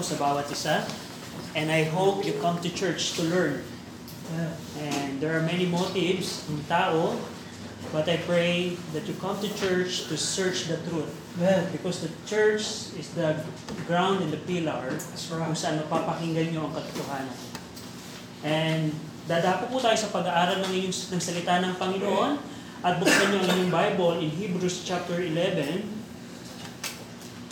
po 0.00 0.08
sa 0.08 0.16
bawat 0.16 0.48
isa. 0.48 0.80
And 1.52 1.68
I 1.68 1.84
hope 1.84 2.24
you 2.24 2.32
come 2.40 2.56
to 2.64 2.70
church 2.72 3.20
to 3.20 3.22
learn. 3.28 3.60
And 4.80 5.20
there 5.20 5.36
are 5.36 5.44
many 5.44 5.68
motives 5.68 6.48
ng 6.48 6.64
tao, 6.72 7.20
but 7.92 8.08
I 8.08 8.16
pray 8.24 8.80
that 8.96 9.04
you 9.04 9.12
come 9.20 9.36
to 9.44 9.50
church 9.60 10.08
to 10.08 10.16
search 10.16 10.72
the 10.72 10.80
truth. 10.88 11.12
Because 11.76 12.00
the 12.00 12.08
church 12.24 12.96
is 12.96 13.12
the 13.12 13.44
ground 13.84 14.24
and 14.24 14.32
the 14.32 14.40
pillar 14.48 14.96
kung 15.28 15.52
saan 15.52 15.76
mapapakinggan 15.84 16.56
nyo 16.56 16.72
ang 16.72 16.74
katotohanan. 16.80 17.36
And 18.40 18.96
dadapo 19.28 19.68
po 19.68 19.84
tayo 19.84 20.00
sa 20.00 20.08
pag-aaral 20.08 20.64
ng, 20.64 20.72
inyong, 20.80 20.96
ng 20.96 21.20
salita 21.20 21.60
ng 21.60 21.76
Panginoon 21.76 22.40
at 22.80 22.96
buksan 22.96 23.36
nyo 23.36 23.38
ang 23.44 23.48
inyong 23.52 23.72
Bible 23.74 24.12
in 24.24 24.32
Hebrews 24.32 24.80
chapter 24.80 25.20
11. 25.20 25.84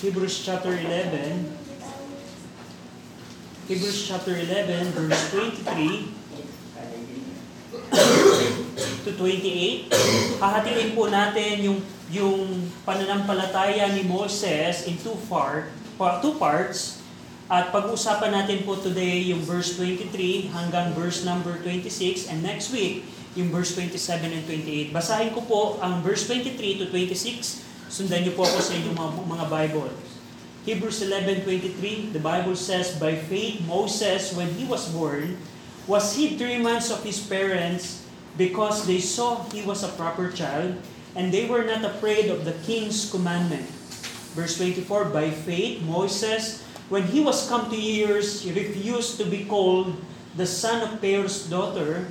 Hebrews 0.01 0.47
chapter 0.47 0.73
11. 0.73 1.58
Hebrews 3.69 4.09
chapter 4.09 4.33
11 4.33 4.97
verse 4.97 5.29
23 5.29 5.61
to 9.05 9.11
28. 9.13 9.93
Hahatiin 10.41 10.97
po 10.97 11.13
natin 11.13 11.61
yung 11.61 11.79
yung 12.09 12.65
pananampalataya 12.89 13.93
ni 13.93 14.09
Moses 14.09 14.89
in 14.89 14.97
two 14.97 15.21
part, 15.29 15.69
two 16.25 16.41
parts. 16.41 17.05
At 17.53 17.69
pag-uusapan 17.69 18.33
natin 18.33 18.65
po 18.65 18.81
today 18.81 19.29
yung 19.37 19.45
verse 19.45 19.77
23 19.77 20.49
hanggang 20.49 20.97
verse 20.97 21.29
number 21.29 21.61
26 21.61 22.33
and 22.33 22.41
next 22.41 22.73
week 22.73 23.05
yung 23.37 23.53
verse 23.53 23.77
27 23.77 24.33
and 24.33 24.49
28. 24.49 24.97
Basahin 24.97 25.37
ko 25.37 25.45
po 25.45 25.61
ang 25.85 26.01
verse 26.01 26.25
23 26.25 26.57
to 26.81 26.85
26. 26.89 27.93
Sundan 27.93 28.25
niyo 28.25 28.33
po 28.33 28.49
ako 28.49 28.65
sa 28.65 28.73
inyong 28.73 28.97
mga, 28.97 29.13
mga 29.29 29.47
Bible. 29.53 29.93
Hebrews 30.67 31.03
11:23, 31.03 32.13
the 32.13 32.19
Bible 32.19 32.57
says, 32.57 32.99
By 32.99 33.15
faith 33.15 33.63
Moses, 33.67 34.35
when 34.35 34.51
he 34.55 34.67
was 34.67 34.91
born, 34.91 35.39
was 35.87 36.17
hid 36.17 36.39
three 36.39 36.59
months 36.59 36.91
of 36.91 37.03
his 37.03 37.21
parents 37.21 38.05
because 38.37 38.87
they 38.87 39.01
saw 39.01 39.43
he 39.51 39.63
was 39.63 39.83
a 39.83 39.95
proper 39.95 40.31
child, 40.31 40.77
and 41.15 41.33
they 41.33 41.47
were 41.47 41.65
not 41.65 41.85
afraid 41.85 42.31
of 42.31 42.45
the 42.45 42.55
king's 42.67 43.11
commandment. 43.11 43.67
Verse 44.37 44.59
24, 44.59 45.11
By 45.11 45.31
faith 45.31 45.83
Moses, 45.83 46.63
when 46.89 47.05
he 47.09 47.21
was 47.21 47.49
come 47.49 47.71
to 47.71 47.77
years, 47.77 48.47
refused 48.47 49.19
to 49.19 49.27
be 49.27 49.45
called 49.45 49.97
the 50.37 50.47
son 50.47 50.83
of 50.83 51.01
Pharaoh's 51.01 51.49
daughter, 51.51 52.07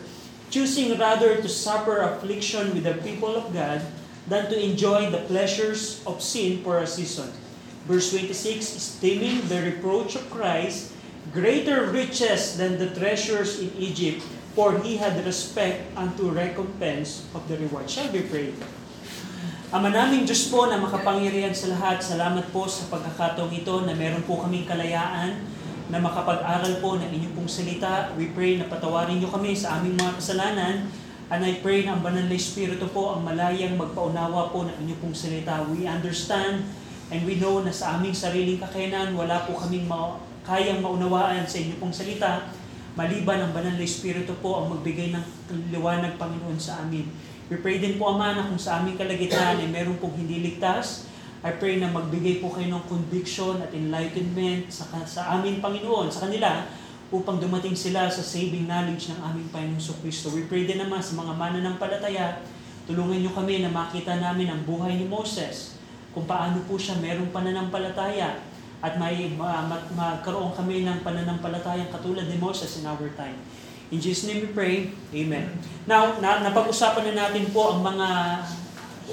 choosing 0.49 0.97
rather 0.97 1.37
to 1.37 1.49
suffer 1.49 2.01
affliction 2.01 2.73
with 2.73 2.83
the 2.83 2.99
people 3.05 3.35
of 3.35 3.53
God 3.53 3.81
than 4.27 4.49
to 4.51 4.57
enjoy 4.59 5.09
the 5.09 5.23
pleasures 5.29 6.03
of 6.05 6.21
sin 6.21 6.63
for 6.63 6.79
a 6.79 6.87
season. 6.87 7.31
Verse 7.87 8.11
26, 8.11 8.75
esteeming 8.75 9.47
the 9.47 9.63
reproach 9.63 10.19
of 10.19 10.27
Christ 10.27 10.91
greater 11.31 11.87
riches 11.87 12.59
than 12.59 12.75
the 12.79 12.91
treasures 12.91 13.63
in 13.63 13.71
Egypt, 13.79 14.23
for 14.55 14.79
he 14.83 14.99
had 14.99 15.15
respect 15.23 15.87
unto 15.95 16.31
recompense 16.31 17.23
of 17.31 17.47
the 17.47 17.55
reward. 17.55 17.87
Shall 17.87 18.11
we 18.11 18.27
pray? 18.27 18.51
Ama 19.67 19.91
naming 19.91 20.23
Diyos 20.23 20.47
po 20.47 20.63
na 20.67 20.79
makapangyarihan 20.79 21.51
sa 21.51 21.75
lahat, 21.75 21.99
salamat 21.99 22.47
po 22.55 22.71
sa 22.71 22.87
pagkakataong 22.87 23.51
ito 23.51 23.83
na 23.83 23.91
meron 23.91 24.23
po 24.23 24.39
kaming 24.39 24.63
kalayaan 24.63 25.43
na 25.91 25.99
makapag-aral 25.99 26.79
po 26.79 26.95
ng 26.95 27.07
inyong 27.11 27.35
pong 27.35 27.51
salita. 27.51 28.15
We 28.15 28.31
pray 28.31 28.55
na 28.59 28.67
patawarin 28.71 29.19
niyo 29.19 29.27
kami 29.31 29.55
sa 29.55 29.79
aming 29.79 29.99
mga 29.99 30.19
kasalanan. 30.19 30.75
And 31.27 31.43
I 31.43 31.59
pray 31.59 31.83
na 31.83 31.99
ang 31.99 32.03
banal 32.03 32.23
na 32.23 32.35
Espiritu 32.39 32.87
po 32.95 33.11
ang 33.11 33.27
malayang 33.27 33.75
magpaunawa 33.75 34.55
po 34.55 34.63
ng 34.63 34.75
inyong 34.87 34.99
pong 35.03 35.15
salita. 35.15 35.67
We 35.67 35.83
understand 35.83 36.63
and 37.07 37.23
we 37.23 37.39
know 37.39 37.63
na 37.63 37.71
sa 37.71 37.95
aming 37.95 38.11
sariling 38.11 38.59
kakayanan, 38.59 39.15
wala 39.15 39.47
po 39.47 39.55
kaming 39.55 39.87
ma- 39.87 40.19
kayang 40.43 40.79
maunawaan 40.79 41.43
sa 41.43 41.59
inyong 41.59 41.79
pong 41.79 41.95
salita. 41.95 42.51
Maliban 42.95 43.43
ang 43.43 43.51
banal 43.51 43.75
na 43.75 43.83
Espiritu 43.83 44.33
po 44.39 44.63
ang 44.63 44.73
magbigay 44.73 45.13
ng 45.13 45.23
liwanag 45.71 46.15
Panginoon 46.15 46.59
sa 46.59 46.83
amin. 46.83 47.07
We 47.47 47.63
pray 47.63 47.79
din 47.79 47.95
po, 47.95 48.11
Ama, 48.11 48.35
na 48.35 48.47
kung 48.51 48.59
sa 48.59 48.83
aming 48.83 48.99
kalagitnaan 48.99 49.63
ay 49.63 49.69
meron 49.71 49.95
pong 50.03 50.19
hindi 50.19 50.43
ligtas, 50.43 51.07
I 51.45 51.55
pray 51.55 51.79
na 51.79 51.87
magbigay 51.93 52.43
po 52.43 52.51
kayo 52.51 52.67
ng 52.73 52.83
conviction 52.89 53.61
at 53.61 53.71
enlightenment 53.71 54.67
sa, 54.67 54.89
sa 55.07 55.37
amin, 55.37 55.63
Panginoon, 55.63 56.11
sa 56.11 56.27
kanila, 56.27 56.67
upang 57.07 57.39
dumating 57.39 57.77
sila 57.77 58.11
sa 58.11 58.19
saving 58.19 58.67
knowledge 58.67 59.13
ng 59.13 59.19
aming 59.23 59.47
Panginoon 59.53 59.79
Kristo. 60.03 60.33
We 60.35 60.43
pray 60.49 60.67
din 60.67 60.81
naman 60.81 60.99
sa 60.99 61.15
mga 61.15 61.39
mananampalataya, 61.39 62.43
tulungan 62.83 63.23
niyo 63.23 63.31
kami 63.31 63.63
na 63.63 63.71
makita 63.71 64.19
namin 64.19 64.51
ang 64.51 64.67
buhay 64.67 64.99
ni 64.99 65.07
Moses, 65.07 65.76
kung 66.17 66.25
paano 66.25 66.65
po 66.65 66.81
siya 66.81 66.97
merong 66.97 67.29
pananampalataya, 67.29 68.41
at 68.81 68.97
may 68.97 69.29
ma, 69.37 69.69
ma, 69.69 69.77
magkaroon 69.93 70.49
kami 70.57 70.81
ng 70.81 71.05
pananampalatayang 71.05 71.93
katulad 71.93 72.25
ni 72.25 72.41
Moses 72.41 72.81
in 72.81 72.89
our 72.89 73.09
time. 73.13 73.37
In 73.93 74.01
Jesus' 74.01 74.25
name 74.25 74.41
we 74.41 74.49
pray. 74.49 74.75
Amen. 75.13 75.53
Now, 75.85 76.17
na, 76.17 76.41
napag-usapan 76.41 77.13
na 77.13 77.29
natin 77.29 77.53
po 77.53 77.69
ang 77.69 77.85
mga 77.85 78.07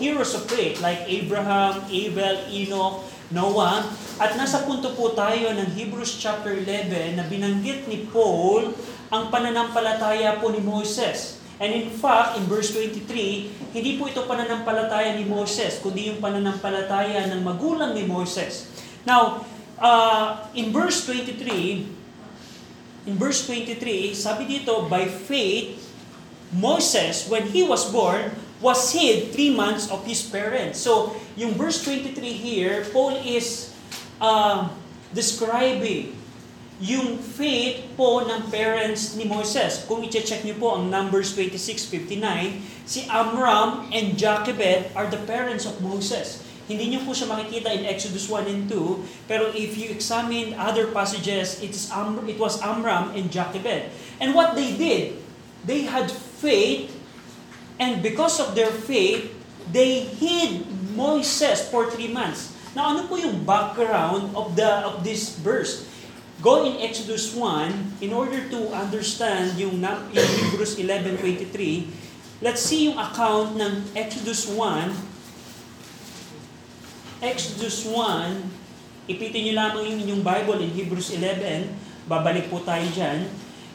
heroes 0.00 0.32
of 0.32 0.48
faith 0.48 0.80
like 0.80 1.04
Abraham, 1.04 1.84
Abel, 1.92 2.48
Enoch, 2.48 3.04
Noah. 3.28 3.84
At 4.16 4.40
nasa 4.40 4.64
punto 4.64 4.96
po 4.96 5.12
tayo 5.12 5.52
ng 5.52 5.76
Hebrews 5.76 6.16
chapter 6.16 6.56
11 6.56 7.20
na 7.20 7.24
binanggit 7.28 7.84
ni 7.84 8.08
Paul 8.08 8.72
ang 9.12 9.28
pananampalataya 9.28 10.40
po 10.40 10.48
ni 10.48 10.64
Moses. 10.64 11.43
And 11.62 11.70
in 11.70 11.90
fact, 11.90 12.38
in 12.38 12.50
verse 12.50 12.74
23, 12.74 13.70
hindi 13.70 13.90
po 13.94 14.10
ito 14.10 14.26
pananampalataya 14.26 15.14
ni 15.14 15.22
Moses, 15.22 15.78
kundi 15.78 16.10
yung 16.10 16.18
pananampalataya 16.18 17.30
ng 17.30 17.46
magulang 17.46 17.94
ni 17.94 18.02
Moses. 18.02 18.66
Now, 19.06 19.46
uh, 19.78 20.50
in 20.58 20.74
verse 20.74 21.06
23, 21.06 23.06
in 23.06 23.14
verse 23.14 23.46
23, 23.46 24.18
sabi 24.18 24.50
dito, 24.50 24.90
by 24.90 25.06
faith, 25.06 25.78
Moses, 26.54 27.26
when 27.30 27.46
he 27.50 27.62
was 27.62 27.86
born, 27.90 28.34
was 28.58 28.90
hid 28.90 29.30
three 29.30 29.52
months 29.52 29.90
of 29.90 30.02
his 30.06 30.24
parents. 30.24 30.80
So, 30.80 31.14
yung 31.36 31.54
verse 31.54 31.84
23 31.84 32.16
here, 32.32 32.86
Paul 32.90 33.20
is 33.22 33.74
uh, 34.18 34.70
describing 35.12 36.23
yung 36.82 37.22
faith 37.22 37.86
po 37.94 38.26
ng 38.26 38.50
parents 38.50 39.14
ni 39.14 39.22
Moses. 39.30 39.86
Kung 39.86 40.02
i-check 40.02 40.42
niyo 40.42 40.58
po 40.58 40.74
ang 40.74 40.90
Numbers 40.90 41.30
26:59, 41.38 42.58
si 42.82 43.06
Amram 43.06 43.86
and 43.94 44.18
Jochebed 44.18 44.90
are 44.98 45.06
the 45.06 45.22
parents 45.22 45.70
of 45.70 45.78
Moses. 45.78 46.42
Hindi 46.64 46.96
niyo 46.96 47.04
po 47.04 47.12
siya 47.12 47.28
makikita 47.28 47.70
in 47.76 47.84
Exodus 47.84 48.24
1 48.26 48.48
and 48.48 48.64
2, 48.66 49.28
pero 49.28 49.52
if 49.52 49.76
you 49.76 49.92
examine 49.92 50.56
other 50.56 50.88
passages, 50.90 51.60
it, 51.60 51.76
is 51.76 51.92
Am- 51.92 52.24
it 52.24 52.40
was 52.40 52.56
Amram 52.64 53.12
and 53.12 53.28
Jochebed. 53.28 53.92
And 54.16 54.32
what 54.32 54.56
they 54.56 54.72
did, 54.72 55.20
they 55.68 55.84
had 55.84 56.08
faith, 56.40 56.88
and 57.76 58.00
because 58.00 58.40
of 58.40 58.56
their 58.56 58.72
faith, 58.72 59.28
they 59.68 60.08
hid 60.08 60.64
Moses 60.96 61.68
for 61.68 61.92
three 61.92 62.08
months. 62.08 62.56
Now, 62.72 62.96
ano 62.96 63.06
po 63.06 63.20
yung 63.20 63.44
background 63.44 64.32
of 64.32 64.56
the 64.56 64.88
of 64.88 65.04
this 65.06 65.36
verse? 65.38 65.86
Go 66.44 66.68
in 66.68 66.76
Exodus 66.84 67.32
1, 67.32 68.04
in 68.04 68.12
order 68.12 68.36
to 68.52 68.68
understand 68.76 69.56
yung, 69.56 69.80
yung 69.80 70.28
Hebrews 70.44 70.76
11.23, 70.76 71.24
let's 72.44 72.60
see 72.60 72.84
yung 72.84 73.00
account 73.00 73.56
ng 73.56 73.80
Exodus 73.96 74.44
1, 74.52 74.92
Exodus 77.24 77.88
1, 77.88 79.08
ipitin 79.08 79.48
niyo 79.48 79.56
lamang 79.56 79.88
yung 79.88 80.04
inyong 80.04 80.20
Bible 80.20 80.60
in 80.60 80.68
Hebrews 80.68 81.16
11, 81.16 81.72
babalik 82.04 82.52
po 82.52 82.60
tayo 82.60 82.84
dyan. 82.92 83.24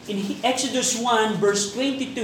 In 0.06 0.22
Exodus 0.46 0.94
1 0.94 1.42
verse 1.42 1.74
22 1.74 2.14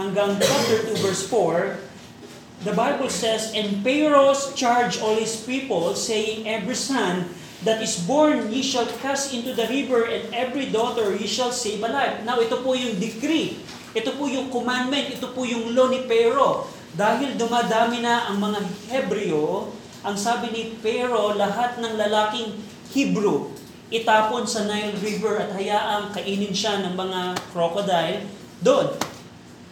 hanggang 0.00 0.40
chapter 0.40 0.88
2 0.88 1.04
verse 1.04 1.28
4, 1.28 2.64
the 2.64 2.72
Bible 2.72 3.12
says, 3.12 3.52
And 3.52 3.84
Pharaoh 3.84 4.32
charged 4.56 5.04
all 5.04 5.20
his 5.20 5.36
people, 5.44 5.92
saying, 5.92 6.48
Every 6.48 6.80
son 6.80 7.41
that 7.62 7.78
is 7.78 8.02
born 8.02 8.50
ye 8.50 8.62
shall 8.62 8.86
cast 9.00 9.30
into 9.30 9.54
the 9.54 9.66
river, 9.70 10.06
and 10.06 10.26
every 10.34 10.70
daughter 10.70 11.14
ye 11.14 11.26
shall 11.26 11.54
save 11.54 11.82
alive. 11.82 12.26
Now, 12.26 12.42
ito 12.42 12.58
po 12.60 12.74
yung 12.74 12.98
decree. 12.98 13.62
Ito 13.94 14.18
po 14.18 14.26
yung 14.26 14.50
commandment. 14.50 15.14
Ito 15.14 15.30
po 15.30 15.46
yung 15.46 15.76
law 15.76 15.86
ni 15.92 16.02
Pharaoh. 16.10 16.66
Dahil 16.92 17.38
dumadami 17.40 18.04
na 18.04 18.28
ang 18.28 18.42
mga 18.42 18.58
Hebreo, 18.90 19.72
ang 20.02 20.18
sabi 20.18 20.50
ni 20.50 20.62
Pharaoh, 20.82 21.38
lahat 21.38 21.78
ng 21.78 21.94
lalaking 21.94 22.58
Hebrew, 22.90 23.54
itapon 23.88 24.44
sa 24.44 24.66
Nile 24.66 24.98
River 24.98 25.40
at 25.40 25.54
hayaang 25.54 26.10
kainin 26.10 26.52
siya 26.52 26.82
ng 26.82 26.98
mga 26.98 27.38
crocodile 27.54 28.26
doon. 28.60 28.92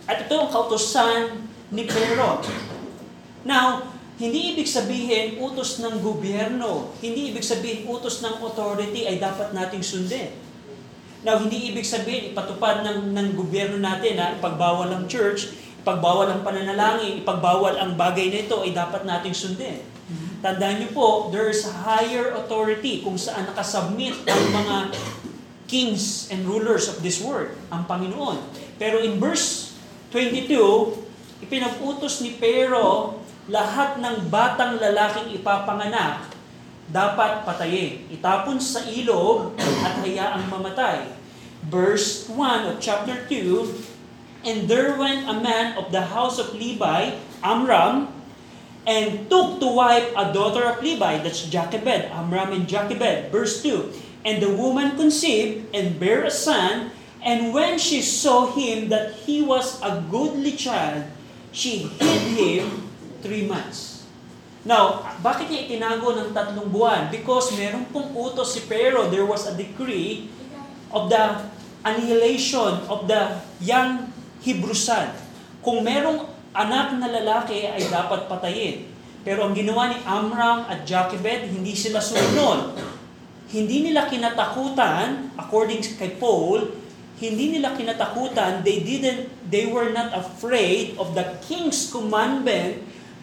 At 0.07 0.29
ito 0.29 0.35
ang 0.39 0.49
kautosan 0.49 1.51
ni 1.75 1.85
Pharaoh. 1.91 2.41
Now, 3.43 3.90
hindi 4.21 4.53
ibig 4.53 4.69
sabihin 4.69 5.41
utos 5.41 5.81
ng 5.81 6.05
gobyerno, 6.05 6.93
hindi 7.01 7.33
ibig 7.33 7.41
sabihin 7.41 7.89
utos 7.89 8.21
ng 8.21 8.45
authority 8.45 9.09
ay 9.09 9.17
dapat 9.17 9.57
nating 9.57 9.81
sundin. 9.81 10.29
Now, 11.25 11.41
hindi 11.41 11.73
ibig 11.73 11.89
sabihin 11.89 12.37
ipatupad 12.37 12.85
ng, 12.85 13.17
ng 13.17 13.29
gobyerno 13.33 13.81
natin 13.81 14.21
na 14.21 14.37
ipagbawal 14.37 14.93
ang 14.93 15.09
church, 15.09 15.57
ipagbawal 15.81 16.29
ang 16.29 16.45
pananalangin, 16.45 17.25
ipagbawal 17.25 17.81
ang 17.81 17.97
bagay 17.97 18.29
na 18.29 18.45
ito 18.45 18.61
ay 18.61 18.77
dapat 18.77 19.09
nating 19.09 19.33
sundin. 19.33 19.81
Tandaan 20.41 20.81
niyo 20.81 20.97
po, 20.97 21.29
there's 21.29 21.69
higher 21.69 22.33
authority 22.33 23.05
kung 23.05 23.21
saan 23.21 23.45
nakasubmit 23.53 24.17
ang 24.25 24.45
mga 24.49 24.77
kings 25.69 26.33
and 26.33 26.49
rulers 26.49 26.89
of 26.89 27.05
this 27.05 27.21
world, 27.21 27.53
ang 27.69 27.85
Panginoon. 27.85 28.41
Pero 28.81 29.05
in 29.05 29.21
verse 29.21 29.77
22, 30.13 30.49
ipinag-utos 31.45 32.25
ni 32.25 32.41
Pero 32.41 33.20
lahat 33.49 34.03
ng 34.03 34.29
batang 34.29 34.77
lalaking 34.77 35.33
ipapanganak 35.41 36.31
dapat 36.91 37.47
patayin. 37.47 38.05
Itapon 38.11 38.59
sa 38.59 38.83
ilog 38.85 39.55
at 39.57 40.03
hayaang 40.03 40.51
mamatay. 40.51 41.07
Verse 41.71 42.27
1 42.27 42.67
of 42.67 42.77
chapter 42.83 43.25
2, 43.31 44.45
And 44.45 44.67
there 44.67 44.97
went 44.99 45.29
a 45.29 45.37
man 45.39 45.77
of 45.79 45.93
the 45.95 46.11
house 46.11 46.41
of 46.41 46.57
Levi, 46.57 47.15
Amram, 47.45 48.09
and 48.89 49.29
took 49.29 49.61
to 49.61 49.69
wife 49.69 50.09
a 50.17 50.33
daughter 50.33 50.65
of 50.65 50.83
Levi, 50.83 51.21
that's 51.21 51.47
Jochebed, 51.47 52.11
Amram 52.11 52.51
and 52.51 52.67
Jochebed. 52.67 53.31
Verse 53.31 53.63
2, 53.63 54.25
And 54.25 54.43
the 54.43 54.51
woman 54.51 54.97
conceived 54.97 55.69
and 55.77 56.01
bare 56.01 56.25
a 56.25 56.33
son, 56.33 56.91
and 57.21 57.53
when 57.53 57.77
she 57.77 58.01
saw 58.01 58.51
him 58.51 58.89
that 58.89 59.13
he 59.29 59.45
was 59.45 59.77
a 59.85 60.01
goodly 60.11 60.57
child, 60.57 61.05
she 61.53 61.93
hid 62.01 62.23
him 62.35 62.90
three 63.21 63.47
months. 63.47 64.05
Now, 64.61 65.09
bakit 65.25 65.49
niya 65.49 65.65
itinago 65.65 66.13
ng 66.13 66.37
tatlong 66.37 66.69
buwan? 66.69 67.09
Because 67.09 67.57
meron 67.57 67.89
pong 67.89 68.13
utos 68.13 68.53
si 68.53 68.69
Pero, 68.69 69.09
there 69.09 69.25
was 69.25 69.49
a 69.49 69.57
decree 69.57 70.29
of 70.93 71.09
the 71.09 71.49
annihilation 71.81 72.85
of 72.85 73.09
the 73.09 73.41
young 73.65 74.13
Hebrew 74.45 74.77
son. 74.77 75.09
Kung 75.65 75.81
merong 75.81 76.29
anak 76.53 76.97
na 77.01 77.09
lalaki 77.09 77.65
ay 77.69 77.89
dapat 77.89 78.29
patayin. 78.29 78.91
Pero 79.21 79.49
ang 79.49 79.53
ginawa 79.57 79.93
ni 79.93 79.99
Amram 80.05 80.65
at 80.69 80.85
Jochebed, 80.89 81.53
hindi 81.53 81.77
sila 81.77 82.01
sumunod. 82.01 82.77
Hindi 83.53 83.91
nila 83.91 84.09
kinatakutan, 84.09 85.37
according 85.37 85.85
kay 85.97 86.17
Paul, 86.17 86.73
hindi 87.21 87.57
nila 87.57 87.77
kinatakutan, 87.77 88.65
they 88.65 88.81
didn't, 88.81 89.29
they 89.53 89.69
were 89.69 89.93
not 89.93 90.09
afraid 90.17 90.97
of 90.97 91.13
the 91.13 91.37
king's 91.45 91.93
commandment, 91.93 92.81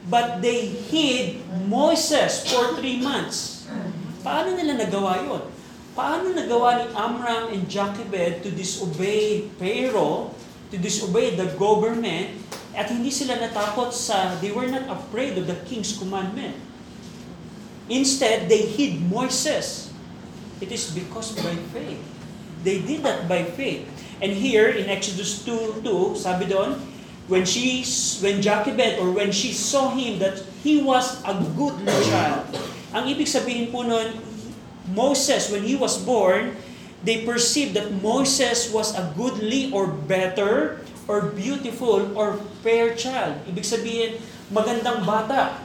but 0.08 0.40
they 0.40 0.68
hid 0.68 1.44
Moses 1.68 2.48
for 2.48 2.80
three 2.80 3.00
months. 3.04 3.68
Paano 4.24 4.56
nila 4.56 4.80
nagawa 4.80 5.24
yon? 5.24 5.44
Paano 5.96 6.32
nagawa 6.32 6.84
ni 6.84 6.86
Amram 6.96 7.44
and 7.52 7.68
Jochebed 7.68 8.44
to 8.44 8.50
disobey 8.52 9.48
Pharaoh, 9.60 10.32
to 10.72 10.76
disobey 10.78 11.36
the 11.36 11.52
government, 11.56 12.44
at 12.78 12.94
hindi 12.94 13.10
sila 13.10 13.42
natakot 13.42 13.90
sa, 13.90 14.38
they 14.38 14.54
were 14.54 14.70
not 14.70 14.86
afraid 14.86 15.34
of 15.36 15.50
the 15.50 15.58
king's 15.66 15.98
commandment. 15.98 16.54
Instead, 17.90 18.52
they 18.52 18.68
hid 18.68 19.00
Moses. 19.10 19.90
It 20.60 20.70
is 20.70 20.92
because 20.92 21.34
by 21.40 21.56
faith. 21.74 22.04
They 22.62 22.84
did 22.84 23.02
that 23.08 23.26
by 23.26 23.48
faith. 23.48 23.88
And 24.22 24.34
here 24.34 24.70
in 24.70 24.92
Exodus 24.92 25.42
2, 25.46 25.82
2 25.82 26.18
sabi 26.18 26.52
doon, 26.52 26.78
when 27.28 27.44
she 27.44 27.84
when 28.24 28.40
Jochebed 28.40 29.00
or 29.00 29.12
when 29.12 29.32
she 29.36 29.52
saw 29.52 29.92
him 29.92 30.20
that 30.20 30.40
he 30.64 30.80
was 30.80 31.20
a 31.28 31.36
goodly 31.56 31.96
child. 32.08 32.48
Ang 32.96 33.12
ibig 33.12 33.28
sabihin 33.28 33.68
po 33.72 33.84
noon, 33.84 34.16
Moses 34.96 35.52
when 35.52 35.68
he 35.68 35.76
was 35.76 36.00
born, 36.00 36.56
they 37.04 37.28
perceived 37.28 37.76
that 37.76 37.92
Moses 38.00 38.72
was 38.72 38.96
a 38.96 39.12
goodly 39.20 39.70
or 39.76 39.92
better 39.92 40.82
or 41.08 41.32
beautiful 41.36 42.16
or 42.16 42.40
fair 42.64 42.96
child. 42.96 43.44
Ibig 43.48 43.64
sabihin, 43.68 44.12
magandang 44.52 45.04
bata. 45.04 45.60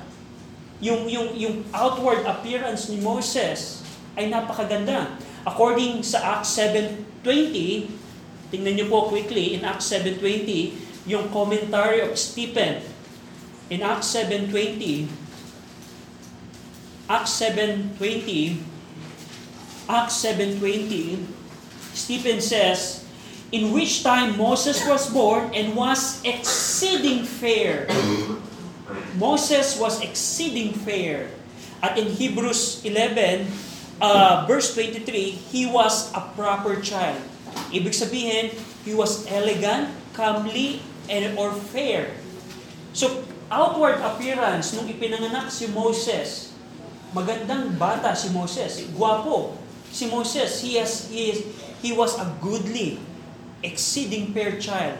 Yung, 0.83 1.07
yung, 1.07 1.31
yung 1.39 1.63
outward 1.71 2.27
appearance 2.27 2.91
ni 2.91 2.99
Moses 2.99 3.87
ay 4.19 4.27
napakaganda. 4.27 5.15
According 5.47 6.03
sa 6.03 6.39
Acts 6.39 6.59
7.20, 6.59 7.87
tingnan 8.51 8.75
niyo 8.75 8.87
po 8.91 9.07
quickly, 9.07 9.55
in 9.55 9.63
Acts 9.63 9.95
7.20, 9.95 10.92
yung 11.07 11.31
commentary 11.31 12.01
of 12.01 12.19
Stephen. 12.19 12.83
In 13.71 13.81
Acts 13.83 14.13
7.20, 14.13 15.09
Acts 17.09 17.33
7.20, 17.41 18.61
Acts 19.89 20.17
7.20, 20.25 21.25
Stephen 21.93 22.41
says, 22.41 23.05
in 23.53 23.73
which 23.73 24.03
time 24.03 24.37
Moses 24.37 24.81
was 24.89 25.13
born 25.13 25.53
and 25.53 25.77
was 25.77 26.25
exceeding 26.25 27.25
fair. 27.25 27.89
Moses 29.17 29.77
was 29.79 30.01
exceeding 30.01 30.73
fair. 30.73 31.29
At 31.83 31.99
in 31.99 32.09
Hebrews 32.09 32.81
11, 32.85 33.47
uh, 34.01 34.45
verse 34.49 34.73
23, 34.75 35.05
he 35.53 35.67
was 35.67 36.13
a 36.15 36.21
proper 36.33 36.81
child. 36.81 37.21
Ibig 37.73 37.93
sabihin, 37.93 38.57
he 38.85 38.97
was 38.97 39.29
elegant, 39.29 39.93
comely, 40.17 40.81
and 41.09 41.39
or 41.39 41.53
fair. 41.53 42.15
So, 42.93 43.25
outward 43.51 44.01
appearance, 44.05 44.77
nung 44.77 44.89
ipinanganak 44.89 45.49
si 45.49 45.69
Moses, 45.73 46.53
magandang 47.17 47.77
bata 47.77 48.17
si 48.17 48.33
Moses, 48.33 48.85
guwapo. 48.93 49.57
Si 49.93 50.09
Moses, 50.09 50.61
he, 50.65 50.81
has, 50.81 51.09
he, 51.13 51.37
is, 51.37 51.39
he 51.85 51.93
was 51.93 52.17
a 52.17 52.25
goodly, 52.41 52.97
exceeding 53.61 54.33
fair 54.33 54.57
child. 54.57 54.97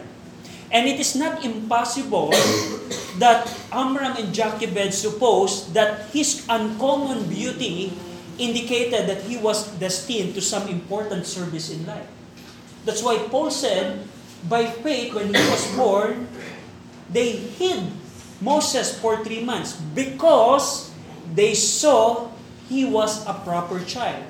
And 0.73 0.89
it 0.89 0.97
is 0.97 1.13
not 1.13 1.45
impossible 1.45 2.33
that 3.21 3.45
Amram 3.69 4.17
and 4.17 4.33
Jochebed 4.33 4.93
supposed 4.93 5.73
that 5.73 6.09
his 6.09 6.45
uncommon 6.49 7.29
beauty 7.29 7.93
indicated 8.37 9.05
that 9.05 9.21
he 9.29 9.37
was 9.37 9.69
destined 9.77 10.33
to 10.33 10.41
some 10.41 10.67
important 10.67 11.25
service 11.25 11.69
in 11.69 11.85
life. 11.85 12.09
That's 12.85 13.01
why 13.05 13.17
Paul 13.29 13.51
said, 13.51 14.01
by 14.49 14.67
faith, 14.67 15.13
when 15.13 15.33
he 15.33 15.43
was 15.49 15.63
born, 15.75 16.27
they 17.11 17.31
hid 17.31 17.83
Moses 18.41 18.97
for 18.99 19.23
three 19.23 19.43
months 19.43 19.79
because 19.95 20.91
they 21.31 21.53
saw 21.53 22.27
he 22.67 22.83
was 22.83 23.23
a 23.27 23.33
proper 23.45 23.79
child. 23.83 24.23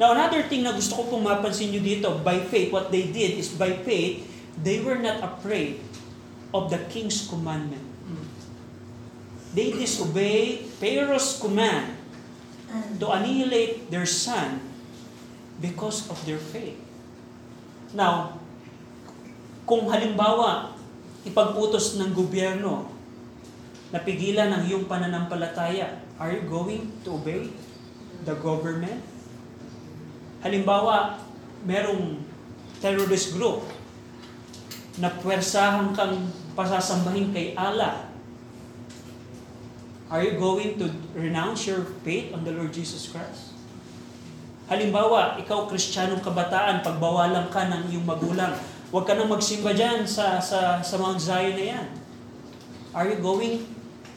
Now, 0.00 0.16
another 0.16 0.42
thing 0.48 0.64
na 0.64 0.72
gusto 0.72 0.96
ko 0.96 1.04
pong 1.12 1.28
mapansin 1.28 1.76
nyo 1.76 1.84
dito, 1.84 2.08
by 2.24 2.40
faith, 2.40 2.72
what 2.72 2.88
they 2.88 3.12
did 3.12 3.36
is 3.36 3.52
by 3.52 3.76
faith, 3.84 4.24
they 4.56 4.80
were 4.80 4.96
not 4.96 5.20
afraid 5.20 5.80
of 6.56 6.72
the 6.72 6.80
king's 6.88 7.28
commandment. 7.28 7.84
They 9.52 9.76
disobeyed 9.76 10.72
Pharaoh's 10.80 11.36
command 11.36 12.00
to 12.96 13.06
annihilate 13.12 13.92
their 13.92 14.08
son 14.08 14.62
because 15.60 16.08
of 16.08 16.16
their 16.24 16.40
faith. 16.40 16.80
Now, 17.92 18.39
kung 19.70 19.86
halimbawa, 19.86 20.74
ipag-utos 21.22 21.94
ng 22.02 22.10
gobyerno 22.10 22.90
na 23.94 24.02
pigilan 24.02 24.50
ang 24.50 24.66
iyong 24.66 24.90
pananampalataya, 24.90 26.02
are 26.18 26.34
you 26.34 26.42
going 26.50 26.90
to 27.06 27.14
obey 27.14 27.54
the 28.26 28.34
government? 28.42 28.98
Halimbawa, 30.42 31.22
merong 31.62 32.18
terrorist 32.82 33.38
group 33.38 33.62
na 34.98 35.06
puwersahan 35.22 35.94
kang 35.94 36.26
pasasambahin 36.58 37.30
kay 37.30 37.54
Allah. 37.54 38.10
Are 40.10 40.26
you 40.26 40.34
going 40.34 40.82
to 40.82 40.90
renounce 41.14 41.70
your 41.70 41.86
faith 42.02 42.34
on 42.34 42.42
the 42.42 42.50
Lord 42.50 42.74
Jesus 42.74 43.06
Christ? 43.06 43.54
Halimbawa, 44.66 45.38
ikaw 45.38 45.70
kristyanong 45.70 46.18
kabataan, 46.26 46.82
pagbawalan 46.82 47.46
ka 47.54 47.70
ng 47.70 47.94
iyong 47.94 48.06
magulang, 48.06 48.58
huwag 48.90 49.06
ka 49.06 49.14
nang 49.14 49.30
magsimba 49.30 49.70
dyan 49.70 50.02
sa, 50.02 50.42
sa, 50.42 50.82
sa 50.82 50.94
Mount 50.98 51.22
Zion 51.22 51.54
na 51.54 51.64
yan. 51.78 51.88
Are 52.90 53.06
you 53.06 53.22
going 53.22 53.62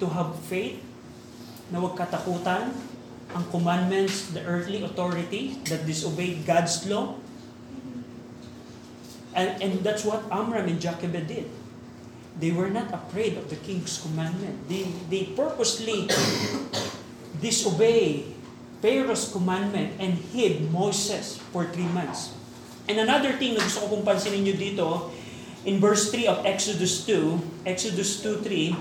to 0.02 0.06
have 0.10 0.34
faith 0.50 0.82
na 1.70 1.78
huwag 1.78 1.94
katakutan 1.94 2.74
ang 3.34 3.46
commandments, 3.54 4.34
the 4.34 4.42
earthly 4.46 4.82
authority 4.82 5.62
that 5.70 5.86
disobeyed 5.86 6.42
God's 6.46 6.90
law? 6.90 7.22
And, 9.34 9.62
and 9.62 9.72
that's 9.86 10.06
what 10.06 10.26
Amram 10.30 10.70
and 10.70 10.82
Jochebed 10.82 11.26
did. 11.30 11.50
They 12.38 12.50
were 12.50 12.70
not 12.70 12.90
afraid 12.90 13.38
of 13.38 13.50
the 13.50 13.58
king's 13.62 14.02
commandment. 14.02 14.70
They, 14.70 14.90
they 15.10 15.34
purposely 15.38 16.10
disobey 17.42 18.26
Pharaoh's 18.82 19.30
commandment 19.30 20.02
and 20.02 20.18
hid 20.34 20.74
Moses 20.74 21.38
for 21.54 21.66
three 21.70 21.90
months. 21.94 22.34
And 22.88 23.00
another 23.00 23.34
thing 23.40 23.56
na 23.56 23.64
gusto 23.64 23.88
ko 23.88 23.98
pong 23.98 24.04
pansinin 24.04 24.44
nyo 24.44 24.56
dito, 24.56 24.88
in 25.64 25.80
verse 25.80 26.12
3 26.12 26.28
of 26.28 26.38
Exodus 26.44 27.08
2, 27.08 27.64
Exodus 27.64 28.20
2.3, 28.20 28.76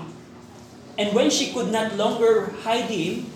And 0.99 1.15
when 1.15 1.31
she 1.33 1.55
could 1.55 1.73
not 1.73 1.95
longer 1.97 2.53
hide 2.61 2.91
him, 2.91 3.31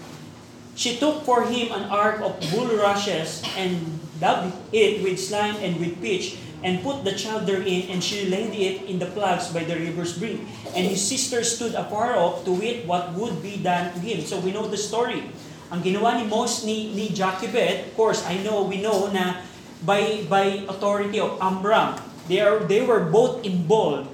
she 0.78 1.00
took 1.02 1.26
for 1.26 1.50
him 1.50 1.74
an 1.74 1.90
ark 1.90 2.22
of 2.22 2.38
bulrushes 2.54 3.42
and 3.58 3.98
dabbed 4.22 4.54
it 4.70 5.02
with 5.02 5.18
slime 5.18 5.58
and 5.58 5.82
with 5.82 5.98
pitch. 5.98 6.38
and 6.64 6.82
put 6.82 7.06
the 7.06 7.14
child 7.14 7.46
therein, 7.46 7.90
and 7.90 8.02
she 8.02 8.30
laid 8.30 8.54
it 8.54 8.90
in 8.90 8.98
the 8.98 9.06
plugs 9.14 9.54
by 9.54 9.64
the 9.64 9.78
river's 9.78 10.18
brink. 10.18 10.42
And 10.74 10.88
his 10.90 11.04
sister 11.06 11.44
stood 11.44 11.76
afar 11.78 12.18
off 12.18 12.46
to 12.46 12.52
wait 12.52 12.86
what 12.86 13.14
would 13.14 13.42
be 13.44 13.62
done 13.62 13.94
to 13.94 14.00
him. 14.00 14.26
So 14.26 14.40
we 14.40 14.52
know 14.52 14.66
the 14.66 14.78
story. 14.78 15.30
Ang 15.70 15.84
ginawa 15.84 16.18
ni 16.18 16.26
Moses 16.26 16.66
ni, 16.66 16.96
ni 16.96 17.14
Jochebed, 17.14 17.92
of 17.92 17.94
course, 17.94 18.26
I 18.26 18.42
know, 18.42 18.64
we 18.64 18.82
know 18.82 19.12
na 19.12 19.44
by, 19.86 20.26
by 20.30 20.66
authority 20.66 21.20
of 21.20 21.38
Amram, 21.42 22.00
they, 22.28 22.42
are, 22.42 22.60
they 22.66 22.82
were 22.82 23.06
both 23.06 23.46
involved 23.46 24.10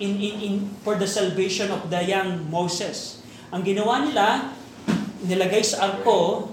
in, 0.00 0.16
in, 0.16 0.34
in, 0.40 0.54
for 0.82 0.96
the 0.96 1.06
salvation 1.06 1.70
of 1.70 1.90
the 1.90 2.02
young 2.02 2.50
Moses. 2.50 3.20
Ang 3.52 3.62
ginawa 3.62 4.06
nila, 4.06 4.54
nilagay 5.26 5.60
sa 5.60 5.92
arko, 5.92 6.48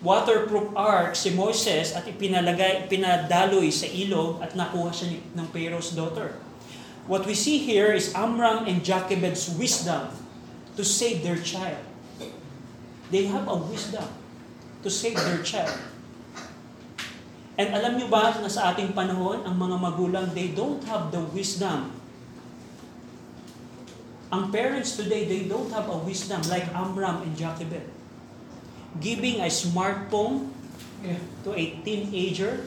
waterproof 0.00 0.72
ark 0.72 1.12
si 1.12 1.36
Moses 1.36 1.92
at 1.92 2.08
ipinalagay, 2.08 2.88
pinadaloy 2.88 3.68
sa 3.68 3.84
ilog 3.84 4.40
at 4.40 4.56
nakuha 4.56 4.88
siya 4.94 5.20
ng 5.36 5.46
Pharaoh's 5.52 5.92
daughter. 5.92 6.40
What 7.04 7.28
we 7.28 7.36
see 7.36 7.60
here 7.60 7.92
is 7.92 8.14
Amram 8.16 8.64
and 8.64 8.80
Jochebed's 8.80 9.50
wisdom 9.52 10.08
to 10.78 10.82
save 10.86 11.20
their 11.20 11.36
child. 11.42 11.82
They 13.10 13.26
have 13.28 13.50
a 13.50 13.58
wisdom 13.58 14.06
to 14.86 14.88
save 14.88 15.18
their 15.18 15.42
child. 15.42 15.89
And 17.60 17.76
alam 17.76 18.00
nyo 18.00 18.08
ba 18.08 18.32
na 18.40 18.48
sa 18.48 18.72
ating 18.72 18.96
panahon, 18.96 19.44
ang 19.44 19.52
mga 19.52 19.76
magulang, 19.76 20.32
they 20.32 20.56
don't 20.56 20.80
have 20.88 21.12
the 21.12 21.20
wisdom. 21.36 21.92
Ang 24.32 24.48
parents 24.48 24.96
today, 24.96 25.28
they 25.28 25.44
don't 25.44 25.68
have 25.68 25.84
a 25.92 25.98
wisdom 26.00 26.40
like 26.48 26.64
Amram 26.72 27.20
and 27.20 27.36
Jochebed. 27.36 27.84
Giving 28.96 29.44
a 29.44 29.52
smartphone 29.52 30.56
to 31.44 31.52
a 31.52 31.64
teenager. 31.84 32.64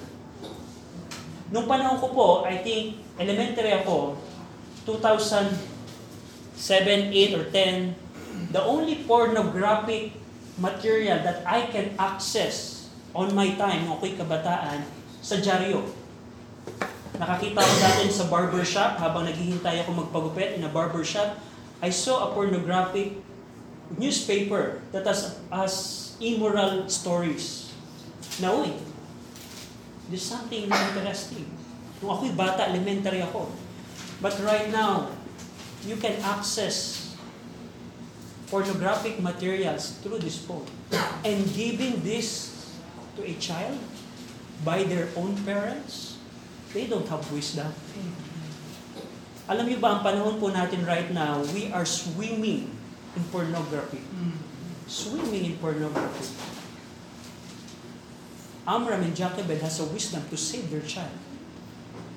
Nung 1.50 1.66
panahon 1.66 1.98
ko 1.98 2.14
po, 2.14 2.28
I 2.46 2.62
think 2.62 3.02
elementary 3.18 3.74
ako, 3.74 4.14
2007, 4.86 5.58
8, 6.54 7.34
or 7.34 7.50
10, 7.50 8.54
the 8.54 8.62
only 8.62 9.02
pornographic 9.10 10.14
material 10.62 11.18
that 11.26 11.42
I 11.50 11.66
can 11.74 11.98
access 11.98 12.83
on 13.14 13.30
my 13.38 13.54
time, 13.56 13.86
nung 13.86 14.02
ako'y 14.02 14.18
kabataan, 14.18 14.82
sa 15.22 15.38
dyaryo. 15.38 15.86
Nakakita 17.16 17.62
ko 17.62 17.74
dati 17.78 18.10
sa 18.10 18.26
barbershop 18.28 18.98
habang 18.98 19.30
naghihintay 19.30 19.86
ako 19.86 20.04
magpagupit 20.04 20.58
in 20.58 20.66
a 20.66 20.72
barbershop. 20.74 21.38
I 21.80 21.94
saw 21.94 22.28
a 22.28 22.34
pornographic 22.34 23.22
newspaper 23.96 24.82
that 24.90 25.06
has, 25.06 25.38
has 25.54 25.74
immoral 26.18 26.90
stories. 26.90 27.70
Na 28.42 28.50
uy, 28.50 28.74
there's 30.10 30.26
something 30.26 30.66
interesting. 30.66 31.46
Nung 32.02 32.18
ako'y 32.18 32.34
bata, 32.34 32.66
elementary 32.66 33.22
ako. 33.22 33.46
But 34.18 34.34
right 34.42 34.74
now, 34.74 35.14
you 35.86 36.02
can 36.02 36.18
access 36.26 37.14
pornographic 38.50 39.22
materials 39.22 40.02
through 40.02 40.22
this 40.22 40.42
phone. 40.42 40.66
And 41.26 41.46
giving 41.54 42.02
this 42.02 42.53
to 43.16 43.22
a 43.24 43.34
child 43.38 43.78
by 44.66 44.84
their 44.84 45.10
own 45.16 45.38
parents, 45.46 46.18
they 46.74 46.88
don't 46.88 47.08
have 47.08 47.24
wisdom. 47.32 47.70
Alam 49.44 49.68
niyo 49.68 49.84
ba, 49.84 50.00
ang 50.00 50.02
panahon 50.02 50.40
po 50.40 50.48
natin 50.50 50.88
right 50.88 51.12
now, 51.12 51.44
we 51.52 51.68
are 51.76 51.84
swimming 51.84 52.72
in 53.14 53.24
pornography. 53.28 54.00
Swimming 54.88 55.52
in 55.52 55.56
pornography. 55.60 56.32
Amram 58.64 59.04
and 59.04 59.12
Jochebed 59.12 59.60
has 59.60 59.84
a 59.84 59.88
wisdom 59.92 60.24
to 60.32 60.38
save 60.40 60.72
their 60.72 60.84
child. 60.88 61.12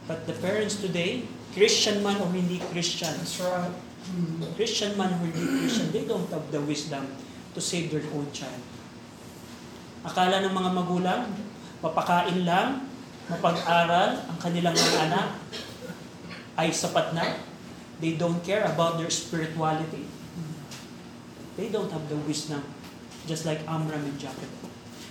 But 0.06 0.30
the 0.30 0.38
parents 0.38 0.78
today, 0.78 1.26
Christian 1.50 1.98
man 2.06 2.22
or 2.22 2.30
hindi 2.30 2.62
Christian, 2.70 3.10
That's 3.18 3.42
right. 3.42 3.74
Christian 4.54 4.94
man 4.94 5.18
or 5.18 5.26
hindi 5.26 5.66
Christian, 5.66 5.90
they 5.90 6.06
don't 6.06 6.30
have 6.30 6.46
the 6.54 6.62
wisdom 6.62 7.10
to 7.54 7.60
save 7.60 7.90
their 7.90 8.06
own 8.14 8.30
child. 8.30 8.62
Akala 10.06 10.38
ng 10.46 10.54
mga 10.54 10.70
magulang, 10.70 11.22
mapakain 11.82 12.46
lang, 12.46 12.86
mapag-aral 13.26 14.22
ang 14.30 14.38
kanilang 14.38 14.78
mga 14.78 15.10
anak 15.10 15.28
ay 16.54 16.70
sapat 16.70 17.10
na. 17.10 17.42
They 17.98 18.14
don't 18.14 18.38
care 18.46 18.62
about 18.62 19.02
their 19.02 19.10
spirituality. 19.10 20.06
They 21.58 21.74
don't 21.74 21.90
have 21.90 22.06
the 22.06 22.20
wisdom, 22.22 22.62
just 23.26 23.42
like 23.48 23.66
Amram 23.66 24.06
and 24.06 24.14
Jacob. 24.20 24.48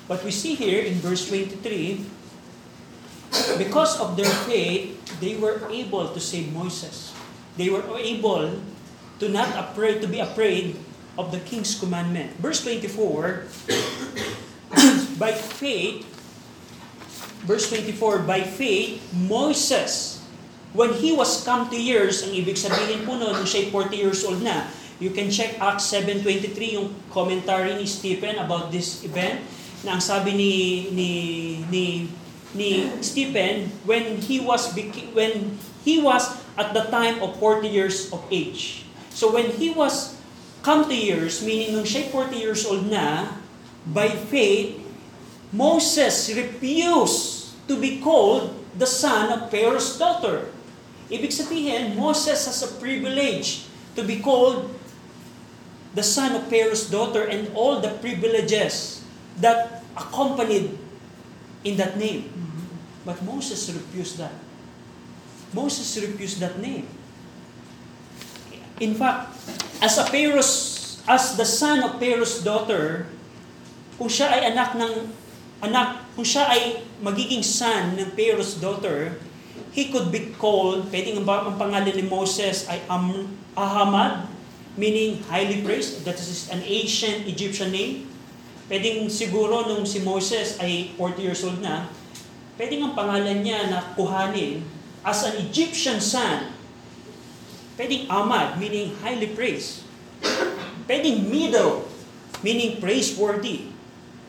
But 0.07 0.23
we 0.23 0.31
see 0.31 0.53
here 0.53 0.85
in 0.85 1.01
verse 1.01 1.27
23, 1.27 2.05
because 3.57 3.97
of 3.99 4.15
their 4.15 4.29
faith, 4.45 4.95
they 5.19 5.35
were 5.35 5.65
able 5.67 6.13
to 6.13 6.21
save 6.21 6.53
Moses. 6.53 7.11
They 7.57 7.67
were 7.73 7.83
able 7.97 8.61
to 9.19 9.25
not 9.27 9.49
afraid 9.57 9.99
to 10.05 10.07
be 10.07 10.21
afraid 10.21 10.77
of 11.17 11.33
the 11.33 11.41
king's 11.41 11.73
commandment. 11.73 12.37
Verse 12.37 12.61
24, 12.61 13.49
by 15.15 15.31
faith, 15.31 16.03
verse 17.47 17.69
24, 17.69 18.19
by 18.27 18.41
faith, 18.41 18.99
Moses, 19.13 20.21
when 20.75 20.93
he 20.93 21.15
was 21.15 21.43
come 21.43 21.69
to 21.71 21.77
years, 21.79 22.23
ang 22.23 22.35
ibig 22.35 22.59
sabihin 22.59 23.07
po 23.07 23.15
noon, 23.15 23.47
siya'y 23.47 23.71
40 23.71 23.95
years 23.95 24.21
old 24.27 24.43
na, 24.43 24.67
you 24.99 25.11
can 25.11 25.31
check 25.31 25.55
Acts 25.59 25.87
7.23, 25.91 26.75
yung 26.75 26.91
commentary 27.11 27.75
ni 27.79 27.87
Stephen 27.87 28.35
about 28.39 28.71
this 28.75 29.03
event, 29.07 29.39
na 29.87 29.95
ang 29.95 30.03
sabi 30.03 30.35
ni, 30.35 30.53
ni, 30.91 31.09
ni, 31.71 31.85
ni 32.51 32.91
Stephen, 32.99 33.71
when 33.87 34.19
he 34.19 34.43
was, 34.43 34.75
when 35.15 35.55
he 35.87 35.99
was 36.03 36.35
at 36.59 36.75
the 36.75 36.87
time 36.91 37.23
of 37.23 37.39
40 37.39 37.67
years 37.67 38.11
of 38.11 38.19
age. 38.31 38.83
So 39.15 39.31
when 39.31 39.55
he 39.55 39.71
was 39.71 40.19
come 40.59 40.91
to 40.91 40.95
years, 40.95 41.39
meaning 41.39 41.71
nung 41.71 41.87
siya'y 41.87 42.11
40 42.11 42.35
years 42.35 42.67
old 42.67 42.83
na, 42.91 43.39
by 43.87 44.11
faith, 44.11 44.84
Moses 45.55 46.35
refused 46.35 47.55
to 47.71 47.79
be 47.79 48.03
called 48.03 48.51
the 48.75 48.85
son 48.85 49.31
of 49.31 49.47
Pharaoh's 49.47 49.95
daughter. 49.95 50.51
Ibig 51.07 51.31
sabihin, 51.31 51.95
Moses 51.95 52.43
has 52.43 52.59
a 52.59 52.75
privilege 52.75 53.71
to 53.95 54.03
be 54.03 54.19
called 54.19 54.67
the 55.95 56.03
son 56.03 56.35
of 56.35 56.51
Pharaoh's 56.51 56.91
daughter 56.91 57.23
and 57.23 57.47
all 57.55 57.79
the 57.79 57.95
privileges 58.03 58.99
that 59.39 59.79
accompanied 59.95 60.75
in 61.63 61.79
that 61.79 61.95
name. 61.95 62.27
But 63.07 63.23
Moses 63.23 63.71
refused 63.71 64.19
that. 64.19 64.35
Moses 65.55 65.87
refused 66.03 66.43
that 66.43 66.59
name. 66.59 66.83
In 68.83 68.91
fact, 68.91 69.31
as 69.79 69.95
a 69.95 70.03
Pharaoh's, 70.03 70.99
as 71.07 71.39
the 71.39 71.47
son 71.47 71.79
of 71.79 71.95
Pharaoh's 71.95 72.43
daughter, 72.43 73.07
kung 73.95 74.11
siya 74.11 74.35
ay 74.35 74.51
anak 74.51 74.75
ng 74.75 75.15
anak, 75.63 76.03
kung 76.15 76.27
siya 76.27 76.47
ay 76.51 76.83
magiging 76.99 77.43
son 77.43 77.95
ng 77.95 78.11
Pharaoh's 78.15 78.59
daughter, 78.59 79.15
he 79.75 79.91
could 79.91 80.11
be 80.11 80.31
called, 80.39 80.87
pwedeng 80.91 81.23
ang, 81.23 81.27
ang 81.27 81.55
pangalan 81.59 81.91
ni 81.91 82.07
Moses 82.07 82.67
ay 82.71 82.79
Am, 82.87 83.27
Ahamad, 83.55 84.27
meaning 84.75 85.23
highly 85.31 85.63
praised. 85.63 86.03
That 86.03 86.19
is 86.19 86.51
an 86.51 86.63
ancient 86.63 87.27
Egyptian 87.27 87.71
name. 87.71 88.07
Pwedeng 88.67 89.07
siguro 89.11 89.67
nung 89.67 89.87
si 89.87 90.03
Moses 90.03 90.59
ay 90.59 90.95
40 90.97 91.21
years 91.23 91.43
old 91.43 91.59
na, 91.63 91.87
pwedeng 92.59 92.87
ang 92.87 92.93
pangalan 92.95 93.43
niya 93.43 93.67
na 93.71 93.93
kuhanin 93.95 94.63
as 95.05 95.23
an 95.27 95.37
Egyptian 95.39 95.99
son. 96.01 96.51
Pwedeng 97.75 98.07
Ahmad, 98.07 98.55
meaning 98.55 98.95
highly 99.03 99.31
praised. 99.35 99.83
Pwedeng 100.87 101.27
middle, 101.27 101.83
meaning 102.39 102.79
praiseworthy. 102.79 103.74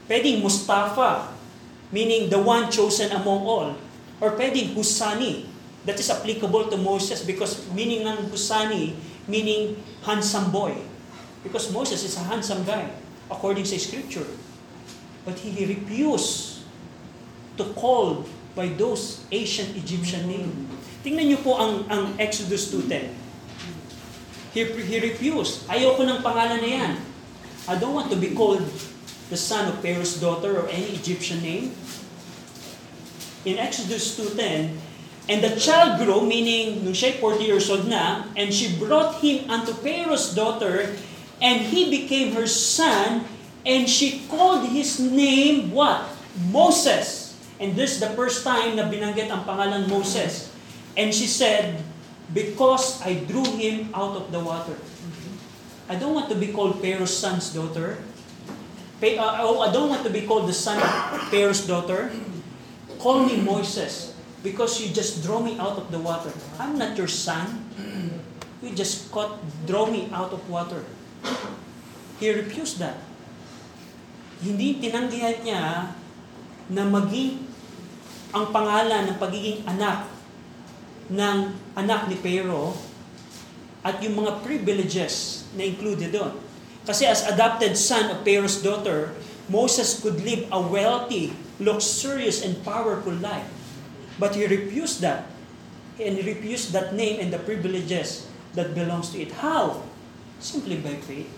Pwedeng 0.07 0.43
Mustafa, 0.43 1.35
meaning 1.91 2.31
the 2.31 2.39
one 2.39 2.71
chosen 2.71 3.11
among 3.11 3.43
all. 3.43 3.71
Or 4.23 4.33
pwedeng 4.39 4.73
Husani, 4.73 5.51
that 5.87 5.99
is 5.99 6.11
applicable 6.11 6.67
to 6.71 6.77
Moses 6.79 7.23
because 7.23 7.63
meaning 7.71 8.07
ng 8.07 8.31
Husani, 8.31 8.95
meaning 9.27 9.79
handsome 10.03 10.51
boy. 10.51 10.75
Because 11.43 11.71
Moses 11.71 12.03
is 12.03 12.19
a 12.19 12.27
handsome 12.27 12.67
guy, 12.67 12.91
according 13.31 13.67
sa 13.67 13.79
scripture. 13.79 14.27
But 15.23 15.39
he 15.39 15.55
refused 15.67 16.63
to 17.59 17.65
call 17.75 18.27
by 18.55 18.71
those 18.75 19.27
ancient 19.31 19.75
Egyptian 19.79 20.27
names. 20.27 20.55
Tingnan 21.07 21.31
niyo 21.31 21.39
po 21.43 21.55
ang, 21.55 21.87
ang 21.87 22.05
Exodus 22.19 22.75
2.10. 22.75 23.15
He, 24.51 24.63
he 24.87 24.97
refused. 24.99 25.67
Ayoko 25.71 26.03
ng 26.03 26.19
pangalan 26.25 26.59
na 26.59 26.71
yan. 26.71 26.93
I 27.71 27.79
don't 27.79 27.95
want 27.95 28.11
to 28.11 28.19
be 28.19 28.35
called 28.35 28.65
the 29.31 29.37
son 29.37 29.69
of 29.69 29.81
Pharaoh's 29.81 30.21
daughter 30.21 30.61
or 30.61 30.69
any 30.69 30.95
Egyptian 30.95 31.43
name. 31.43 31.75
In 33.45 33.59
Exodus 33.59 34.19
2.10, 34.19 34.77
And 35.27 35.43
the 35.43 35.59
child 35.59 35.99
grew, 35.99 36.23
meaning 36.23 36.87
nung 36.87 36.95
siya'y 36.95 37.19
40 37.19 37.43
years 37.43 37.67
old 37.67 37.91
na, 37.91 38.31
and 38.39 38.55
she 38.55 38.71
brought 38.79 39.19
him 39.19 39.51
unto 39.51 39.75
Pharaoh's 39.75 40.31
daughter, 40.31 40.95
and 41.43 41.67
he 41.67 41.91
became 41.91 42.39
her 42.39 42.47
son, 42.47 43.27
and 43.67 43.91
she 43.91 44.23
called 44.31 44.71
his 44.71 45.03
name 45.03 45.75
what? 45.75 46.07
Moses. 46.55 47.35
And 47.59 47.75
this 47.75 47.99
the 47.99 48.15
first 48.15 48.47
time 48.47 48.79
na 48.79 48.87
binanggit 48.87 49.27
ang 49.27 49.43
pangalan 49.43 49.91
Moses. 49.91 50.55
And 50.95 51.11
she 51.11 51.27
said, 51.27 51.83
because 52.31 53.03
I 53.03 53.19
drew 53.27 53.45
him 53.59 53.91
out 53.91 54.15
of 54.15 54.31
the 54.31 54.39
water. 54.39 54.79
I 55.91 55.99
don't 55.99 56.15
want 56.15 56.31
to 56.31 56.39
be 56.39 56.55
called 56.55 56.79
Pharaoh's 56.79 57.15
son's 57.15 57.51
daughter. 57.51 57.99
Oh, 58.97 59.61
I 59.61 59.69
don't 59.73 59.93
want 59.93 60.05
to 60.09 60.11
be 60.11 60.25
called 60.25 60.49
the 60.49 60.57
son 60.57 60.81
of 60.81 61.29
Pharaoh's 61.29 61.67
daughter. 61.69 62.09
Call 62.97 63.29
me 63.29 63.37
Moses 63.45 64.17
because 64.41 64.81
you 64.81 64.89
just 64.89 65.21
draw 65.21 65.37
me 65.37 65.61
out 65.61 65.77
of 65.77 65.93
the 65.93 66.01
water. 66.01 66.33
I'm 66.57 66.81
not 66.81 66.97
your 66.97 67.09
son. 67.09 67.69
You 68.65 68.73
just 68.73 69.13
caught, 69.13 69.37
draw 69.69 69.85
me 69.85 70.09
out 70.17 70.33
of 70.33 70.41
water. 70.49 70.81
He 72.17 72.33
refused 72.33 72.81
that. 72.81 72.97
Hindi 74.41 74.81
tinanggihan 74.81 75.45
niya 75.45 75.93
na 76.73 76.83
maging 76.89 77.45
ang 78.33 78.49
pangalan 78.49 79.13
ng 79.13 79.17
pagiging 79.21 79.61
anak 79.69 80.09
ng 81.13 81.39
anak 81.77 82.09
ni 82.11 82.17
Pharaoh 82.19 82.75
at 83.85 84.01
yung 84.03 84.25
mga 84.25 84.43
privileges 84.43 85.47
na 85.55 85.63
included 85.63 86.11
doon. 86.11 86.46
Kasi 86.87 87.05
as 87.05 87.27
adopted 87.27 87.75
son 87.75 88.15
of 88.15 88.23
Pharaoh's 88.23 88.63
daughter, 88.63 89.11
Moses 89.51 89.99
could 89.99 90.23
live 90.23 90.47
a 90.55 90.63
wealthy, 90.63 91.35
luxurious, 91.59 92.47
and 92.47 92.63
powerful 92.63 93.15
life. 93.19 93.51
But 94.19 94.39
he 94.39 94.47
refused 94.47 95.03
that. 95.03 95.27
And 95.99 96.15
he 96.15 96.23
refused 96.23 96.71
that 96.73 96.95
name 96.95 97.19
and 97.19 97.35
the 97.35 97.43
privileges 97.43 98.31
that 98.55 98.75
belongs 98.75 99.11
to 99.13 99.21
it. 99.21 99.35
How? 99.43 99.83
Simply 100.39 100.79
by 100.79 100.95
faith. 101.03 101.31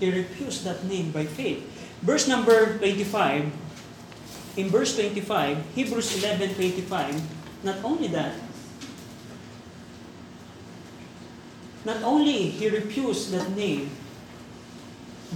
He 0.00 0.10
refused 0.10 0.64
that 0.64 0.84
name 0.84 1.12
by 1.12 1.24
faith. 1.24 1.64
Verse 2.00 2.28
number 2.28 2.76
25, 2.78 3.52
in 4.56 4.68
verse 4.68 4.96
25, 4.96 5.76
Hebrews 5.76 6.16
11:25, 6.20 7.20
not 7.64 7.80
only 7.84 8.08
that, 8.08 8.36
not 11.84 12.00
only 12.04 12.52
he 12.52 12.68
refused 12.68 13.32
that 13.32 13.52
name, 13.56 13.92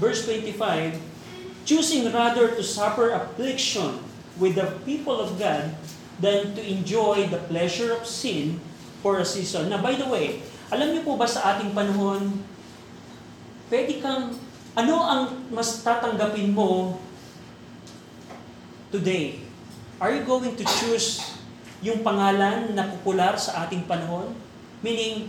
verse 0.00 0.24
25, 0.24 0.96
choosing 1.68 2.08
rather 2.08 2.56
to 2.56 2.64
suffer 2.64 3.12
affliction 3.12 4.00
with 4.40 4.56
the 4.56 4.72
people 4.88 5.20
of 5.20 5.36
God 5.36 5.76
than 6.16 6.56
to 6.56 6.62
enjoy 6.64 7.28
the 7.28 7.38
pleasure 7.52 7.92
of 7.92 8.08
sin 8.08 8.58
for 9.04 9.20
a 9.20 9.26
season. 9.28 9.68
Now, 9.68 9.84
by 9.84 10.00
the 10.00 10.08
way, 10.08 10.40
alam 10.72 10.96
niyo 10.96 11.04
po 11.04 11.20
ba 11.20 11.28
sa 11.28 11.54
ating 11.56 11.76
panahon, 11.76 12.40
pwede 13.68 14.00
kang, 14.00 14.32
ano 14.72 14.94
ang 15.04 15.22
mas 15.52 15.84
tatanggapin 15.84 16.56
mo 16.56 16.96
today? 18.88 19.44
Are 20.00 20.16
you 20.16 20.24
going 20.24 20.56
to 20.56 20.64
choose 20.64 21.20
yung 21.84 22.00
pangalan 22.00 22.72
na 22.72 22.88
popular 22.88 23.36
sa 23.36 23.68
ating 23.68 23.84
panahon? 23.84 24.32
Meaning, 24.80 25.28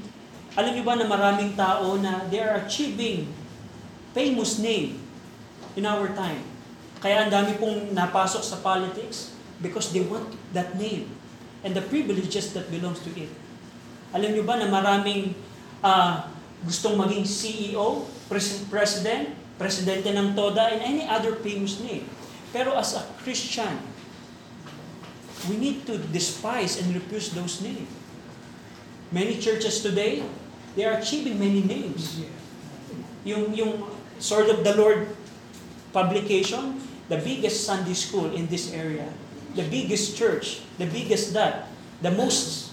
alam 0.56 0.72
niyo 0.72 0.84
ba 0.88 0.96
na 0.96 1.08
maraming 1.08 1.56
tao 1.60 2.00
na 2.00 2.24
they 2.32 2.40
are 2.40 2.64
achieving 2.64 3.28
famous 4.12 4.60
name 4.60 5.00
in 5.76 5.88
our 5.88 6.12
time. 6.12 6.44
Kaya 7.02 7.26
ang 7.26 7.30
dami 7.34 7.58
pong 7.58 7.96
napasok 7.96 8.44
sa 8.46 8.62
politics 8.62 9.34
because 9.58 9.90
they 9.90 10.06
want 10.06 10.30
that 10.54 10.78
name 10.78 11.10
and 11.66 11.74
the 11.74 11.82
privileges 11.82 12.54
that 12.54 12.70
belongs 12.70 13.02
to 13.02 13.10
it. 13.18 13.30
Alam 14.12 14.36
niyo 14.36 14.44
ba 14.46 14.60
na 14.60 14.68
maraming 14.70 15.34
ah, 15.82 16.30
gustong 16.62 17.00
maging 17.00 17.26
CEO, 17.26 18.06
pres- 18.30 18.62
president, 18.70 19.34
presidente 19.58 20.14
ng 20.14 20.38
TODA, 20.38 20.78
and 20.78 20.82
any 20.84 21.04
other 21.10 21.38
famous 21.42 21.82
name. 21.82 22.06
Pero 22.52 22.76
as 22.76 22.94
a 22.94 23.02
Christian, 23.24 23.80
we 25.50 25.58
need 25.58 25.88
to 25.90 25.98
despise 26.12 26.78
and 26.78 26.94
refuse 26.94 27.34
those 27.34 27.64
names. 27.64 27.88
Many 29.10 29.40
churches 29.42 29.82
today, 29.82 30.24
they 30.76 30.86
are 30.86 31.00
achieving 31.00 31.40
many 31.40 31.64
names. 31.66 32.22
Yung, 33.26 33.54
yung 33.56 33.90
Sword 34.22 34.54
of 34.54 34.64
the 34.64 34.78
Lord 34.78 35.10
publication, 35.92 36.80
the 37.10 37.18
biggest 37.18 37.66
Sunday 37.66 37.98
school 37.98 38.30
in 38.32 38.46
this 38.48 38.72
area, 38.72 39.10
the 39.58 39.66
biggest 39.66 40.16
church, 40.16 40.62
the 40.78 40.86
biggest 40.86 41.34
that, 41.34 41.68
the 42.02 42.12
most 42.14 42.72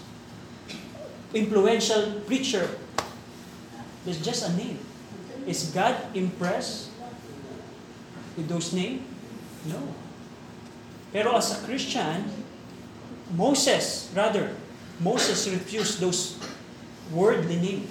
influential 1.32 2.20
preacher. 2.28 2.68
There's 4.04 4.20
just 4.20 4.44
a 4.44 4.52
name. 4.54 4.78
Is 5.48 5.72
God 5.72 5.96
impressed 6.14 6.92
with 8.36 8.46
those 8.46 8.72
names? 8.72 9.02
No. 9.64 9.80
Pero 11.12 11.32
as 11.36 11.56
a 11.56 11.64
Christian, 11.64 12.28
Moses, 13.32 14.12
rather, 14.14 14.52
Moses 15.00 15.48
refused 15.48 16.00
those 16.00 16.36
worldly 17.10 17.56
names. 17.56 17.88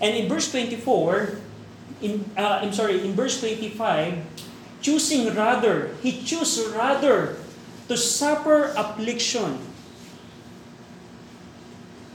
And 0.00 0.14
in 0.14 0.28
verse 0.28 0.50
24, 0.50 1.45
in, 2.02 2.24
uh, 2.36 2.60
I'm 2.62 2.72
sorry, 2.72 3.00
in 3.04 3.14
verse 3.14 3.40
25, 3.40 4.20
choosing 4.80 5.34
rather, 5.34 5.94
he 6.02 6.22
chose 6.22 6.60
rather 6.74 7.36
to 7.88 7.96
suffer 7.96 8.74
affliction 8.76 9.58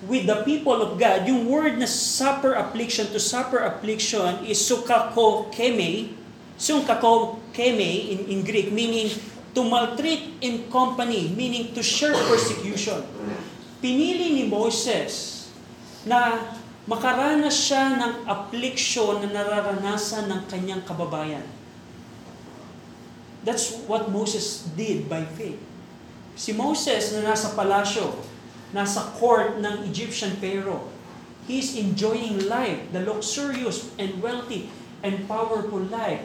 with 0.06 0.26
the 0.26 0.44
people 0.44 0.82
of 0.82 1.00
God. 1.00 1.28
Yung 1.28 1.50
word 1.50 1.78
na 1.78 1.86
suffer 1.86 2.54
affliction, 2.54 3.08
to 3.14 3.20
suffer 3.20 3.62
affliction 3.62 4.46
is 4.46 4.58
sukako 4.62 5.50
keme, 5.54 6.14
sukako 6.58 7.40
keme 7.54 8.10
in, 8.10 8.20
in 8.28 8.40
Greek, 8.46 8.72
meaning 8.72 9.10
to 9.54 9.64
maltreat 9.64 10.42
in 10.42 10.70
company, 10.72 11.34
meaning 11.36 11.74
to 11.74 11.84
share 11.84 12.14
persecution. 12.30 13.04
Pinili 13.82 14.32
ni 14.38 14.44
Moses 14.46 15.50
na 16.06 16.38
makaranas 16.90 17.54
siya 17.54 17.98
ng 17.98 18.14
affliction 18.26 19.22
na 19.22 19.30
nararanasan 19.30 20.26
ng 20.32 20.42
kanyang 20.50 20.82
kababayan. 20.82 21.46
That's 23.46 23.74
what 23.90 24.10
Moses 24.10 24.70
did 24.78 25.10
by 25.10 25.26
faith. 25.38 25.58
Si 26.38 26.54
Moses 26.54 27.14
na 27.14 27.34
nasa 27.34 27.54
palasyo, 27.54 28.18
nasa 28.74 29.14
court 29.18 29.62
ng 29.62 29.86
Egyptian 29.90 30.34
Pharaoh, 30.38 30.90
he's 31.46 31.78
enjoying 31.78 32.50
life, 32.50 32.82
the 32.94 33.02
luxurious 33.02 33.90
and 33.98 34.22
wealthy 34.22 34.70
and 35.02 35.26
powerful 35.26 35.82
life. 35.90 36.22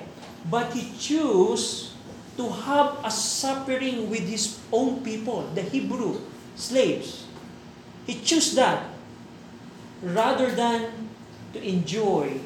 But 0.46 0.72
he 0.76 0.92
chose 0.96 1.96
to 2.36 2.48
have 2.68 3.00
a 3.02 3.10
suffering 3.10 4.08
with 4.12 4.28
his 4.28 4.60
own 4.68 5.00
people, 5.00 5.48
the 5.56 5.64
Hebrew 5.64 6.20
slaves. 6.54 7.24
He 8.06 8.20
chose 8.22 8.54
that 8.54 8.95
rather 10.02 10.50
than 10.52 11.10
to 11.52 11.58
enjoy 11.62 12.40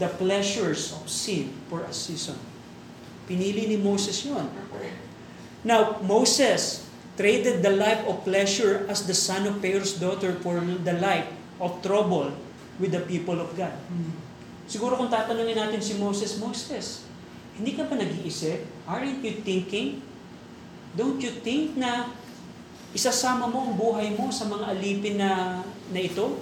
the 0.00 0.08
pleasures 0.08 0.96
of 0.96 1.08
sin 1.10 1.52
for 1.68 1.84
a 1.84 1.92
season. 1.92 2.38
Pinili 3.28 3.68
ni 3.68 3.76
Moses 3.76 4.24
yun. 4.24 4.48
Now, 5.60 6.00
Moses 6.00 6.88
traded 7.20 7.60
the 7.60 7.76
life 7.76 8.00
of 8.08 8.24
pleasure 8.24 8.88
as 8.88 9.04
the 9.04 9.12
son 9.12 9.44
of 9.44 9.60
Pharaoh's 9.60 10.00
daughter 10.00 10.32
for 10.40 10.64
the 10.64 10.96
life 10.96 11.28
of 11.60 11.84
trouble 11.84 12.32
with 12.80 12.96
the 12.96 13.04
people 13.04 13.36
of 13.36 13.52
God. 13.52 13.76
Siguro 14.64 14.96
kung 14.96 15.12
tatanungin 15.12 15.60
natin 15.60 15.84
si 15.84 16.00
Moses, 16.00 16.40
Moses, 16.40 17.04
hindi 17.60 17.76
ka 17.76 17.84
ba 17.84 18.00
nag-iisip? 18.00 18.64
Aren't 18.88 19.20
you 19.20 19.44
thinking? 19.44 20.00
Don't 20.96 21.20
you 21.20 21.30
think 21.44 21.76
na 21.76 22.08
isasama 22.96 23.46
mo 23.46 23.68
ang 23.68 23.74
buhay 23.76 24.16
mo 24.16 24.32
sa 24.32 24.48
mga 24.48 24.64
alipin 24.72 25.20
na, 25.20 25.60
na 25.92 26.00
ito? 26.00 26.40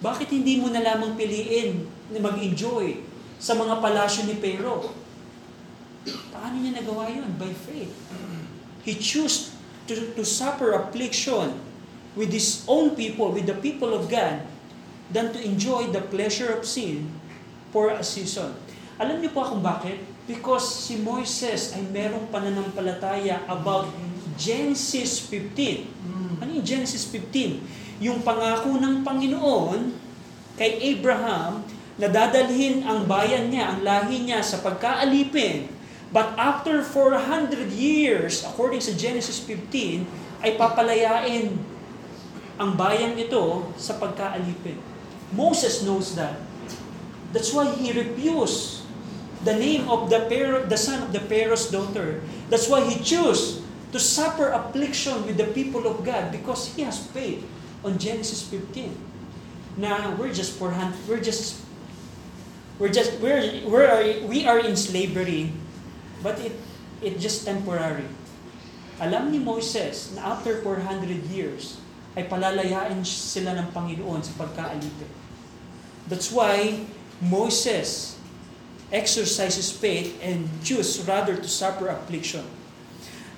Bakit 0.00 0.32
hindi 0.32 0.56
mo 0.56 0.72
na 0.72 0.80
lamang 0.80 1.12
piliin 1.12 1.84
na 2.08 2.24
mag-enjoy 2.24 3.04
sa 3.36 3.52
mga 3.52 3.84
palasyo 3.84 4.24
ni 4.24 4.36
Pharaoh? 4.40 4.96
Paano 6.32 6.56
niya 6.56 6.80
nagawa 6.80 7.12
yun? 7.12 7.28
By 7.36 7.52
faith. 7.52 7.92
He 8.80 8.96
chose 8.96 9.52
to, 9.84 10.16
to 10.16 10.24
suffer 10.24 10.72
affliction 10.72 11.52
with 12.16 12.32
his 12.32 12.64
own 12.64 12.96
people, 12.96 13.28
with 13.28 13.44
the 13.44 13.58
people 13.60 13.92
of 13.92 14.08
God, 14.08 14.40
than 15.12 15.36
to 15.36 15.38
enjoy 15.44 15.92
the 15.92 16.00
pleasure 16.00 16.48
of 16.48 16.64
sin 16.64 17.12
for 17.68 17.92
a 17.92 18.00
season. 18.00 18.56
Alam 18.96 19.20
niyo 19.20 19.36
po 19.36 19.44
kung 19.44 19.60
bakit? 19.60 20.00
Because 20.24 20.64
si 20.64 20.96
Moises 20.96 21.76
ay 21.76 21.84
merong 21.92 22.32
pananampalataya 22.32 23.44
about 23.52 23.92
Genesis 24.40 25.20
15. 25.28 26.40
Ano 26.40 26.50
yung 26.56 26.64
Genesis 26.64 27.04
15? 27.04 27.60
Yung 28.00 28.24
pangako 28.24 28.80
ng 28.80 29.04
Panginoon 29.04 29.92
kay 30.56 30.96
Abraham 30.96 31.60
na 32.00 32.08
dadalhin 32.08 32.80
ang 32.80 33.04
bayan 33.04 33.52
niya, 33.52 33.76
ang 33.76 33.84
lahi 33.84 34.24
niya 34.24 34.40
sa 34.40 34.64
pagkaalipin. 34.64 35.68
But 36.08 36.32
after 36.40 36.80
400 36.80 37.70
years, 37.70 38.42
according 38.42 38.80
sa 38.80 38.96
Genesis 38.96 39.38
15, 39.44 40.08
ay 40.40 40.56
papalayain 40.56 41.54
ang 42.56 42.72
bayan 42.72 43.20
ito 43.20 43.68
sa 43.76 44.00
pagkaalipin. 44.00 44.80
Moses 45.36 45.84
knows 45.84 46.16
that. 46.16 46.40
That's 47.36 47.52
why 47.52 47.68
he 47.76 47.92
refused 47.92 48.82
the 49.44 49.54
name 49.54 49.86
of 49.92 50.08
the 50.08 50.24
Pharaoh, 50.26 50.64
the 50.66 50.80
son 50.80 51.04
of 51.04 51.12
the 51.12 51.22
Pharaoh's 51.22 51.68
daughter. 51.68 52.24
That's 52.48 52.66
why 52.66 52.80
he 52.88 52.98
chose 53.04 53.60
to 53.92 54.00
suffer 54.00 54.50
affliction 54.50 55.28
with 55.28 55.36
the 55.36 55.52
people 55.52 55.84
of 55.84 56.02
God 56.02 56.32
because 56.32 56.74
he 56.74 56.82
has 56.82 56.98
faith 57.12 57.44
on 57.84 57.98
Genesis 57.98 58.42
15. 58.44 58.96
Now 59.76 60.14
we're 60.16 60.32
just 60.32 60.58
for 60.58 60.74
we're 61.08 61.22
just 61.22 61.60
we're 62.78 62.92
just 62.92 63.16
we're, 63.20 63.62
we're 63.68 64.26
we 64.26 64.46
are 64.46 64.58
in 64.58 64.76
slavery, 64.76 65.52
but 66.22 66.40
it 66.40 66.56
it 67.00 67.20
just 67.20 67.44
temporary. 67.44 68.08
Alam 69.00 69.32
ni 69.32 69.40
Moses 69.40 70.12
na 70.12 70.36
after 70.36 70.60
400 70.60 71.28
years 71.32 71.80
ay 72.18 72.28
palalayain 72.28 73.00
sila 73.06 73.56
ng 73.56 73.72
Panginoon 73.72 74.20
sa 74.20 74.32
pagkaalipin. 74.36 75.08
That's 76.10 76.28
why 76.28 76.84
Moses 77.22 78.18
exercises 78.90 79.70
faith 79.70 80.18
and 80.18 80.50
choose 80.66 80.98
rather 81.06 81.38
to 81.38 81.48
suffer 81.48 81.88
affliction. 81.88 82.44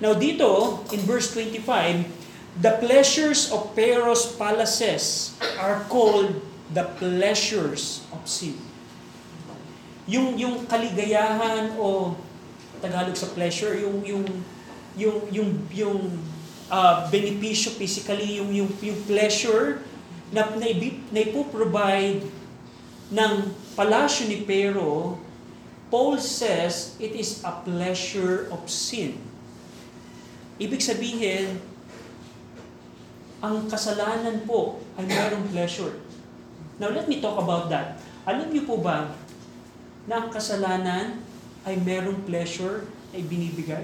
Now 0.01 0.17
dito, 0.17 0.81
in 0.91 1.05
verse 1.05 1.31
25, 1.31 2.22
the 2.59 2.77
pleasures 2.77 3.49
of 3.49 3.73
Pharaoh's 3.73 4.29
palaces 4.37 5.33
are 5.57 5.81
called 5.89 6.37
the 6.69 6.85
pleasures 7.01 8.05
of 8.13 8.21
sin. 8.29 8.57
Yung 10.05 10.37
yung 10.37 10.67
kaligayahan 10.67 11.79
o 11.79 12.13
Tagalog 12.83 13.15
sa 13.15 13.31
pleasure, 13.31 13.79
yung 13.79 14.03
yung 14.03 14.25
yung 14.99 15.17
yung 15.31 15.49
yung 15.71 15.99
uh, 16.67 17.07
benepisyo 17.07 17.71
physically, 17.73 18.43
yung 18.43 18.51
yung 18.51 18.69
yung 18.83 18.99
pleasure 19.07 19.79
na 20.35 20.49
na, 20.59 20.67
na 21.09 21.21
provide 21.47 22.27
ng 23.13 23.33
palasyo 23.77 24.25
ni 24.27 24.41
Pero, 24.43 25.15
Paul 25.93 26.17
says 26.17 26.97
it 26.97 27.13
is 27.13 27.45
a 27.45 27.53
pleasure 27.63 28.49
of 28.49 28.65
sin. 28.65 29.21
Ibig 30.57 30.81
sabihin, 30.81 31.61
ang 33.43 33.67
kasalanan 33.67 34.47
po 34.47 34.79
ay 34.95 35.03
mayroong 35.03 35.51
pleasure. 35.51 35.99
Now 36.79 36.95
let 36.95 37.11
me 37.11 37.19
talk 37.19 37.35
about 37.35 37.67
that. 37.67 37.99
Alam 38.23 38.55
niyo 38.55 38.63
po 38.63 38.79
ba 38.79 39.11
na 40.07 40.23
ang 40.23 40.27
kasalanan 40.31 41.19
ay 41.67 41.75
mayroong 41.83 42.23
pleasure 42.23 42.87
ay 43.11 43.27
binibigay? 43.27 43.83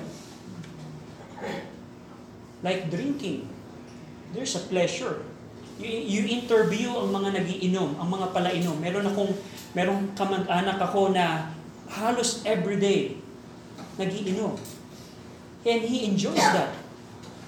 Like 2.64 2.88
drinking. 2.88 3.52
There's 4.32 4.56
a 4.56 4.64
pleasure 4.64 5.28
you, 5.80 6.28
interview 6.28 6.92
ang 6.92 7.10
mga 7.16 7.40
nagiinom, 7.40 7.96
ang 7.96 8.10
mga 8.12 8.36
palainom. 8.36 8.76
Meron 8.84 9.08
akong, 9.08 9.32
meron 9.72 10.12
kamag-anak 10.12 10.76
ako 10.76 11.16
na 11.16 11.56
halos 11.88 12.44
everyday 12.44 13.16
nagiinom. 13.96 14.60
And 15.64 15.82
he 15.84 16.08
enjoys 16.08 16.40
that. 16.40 16.72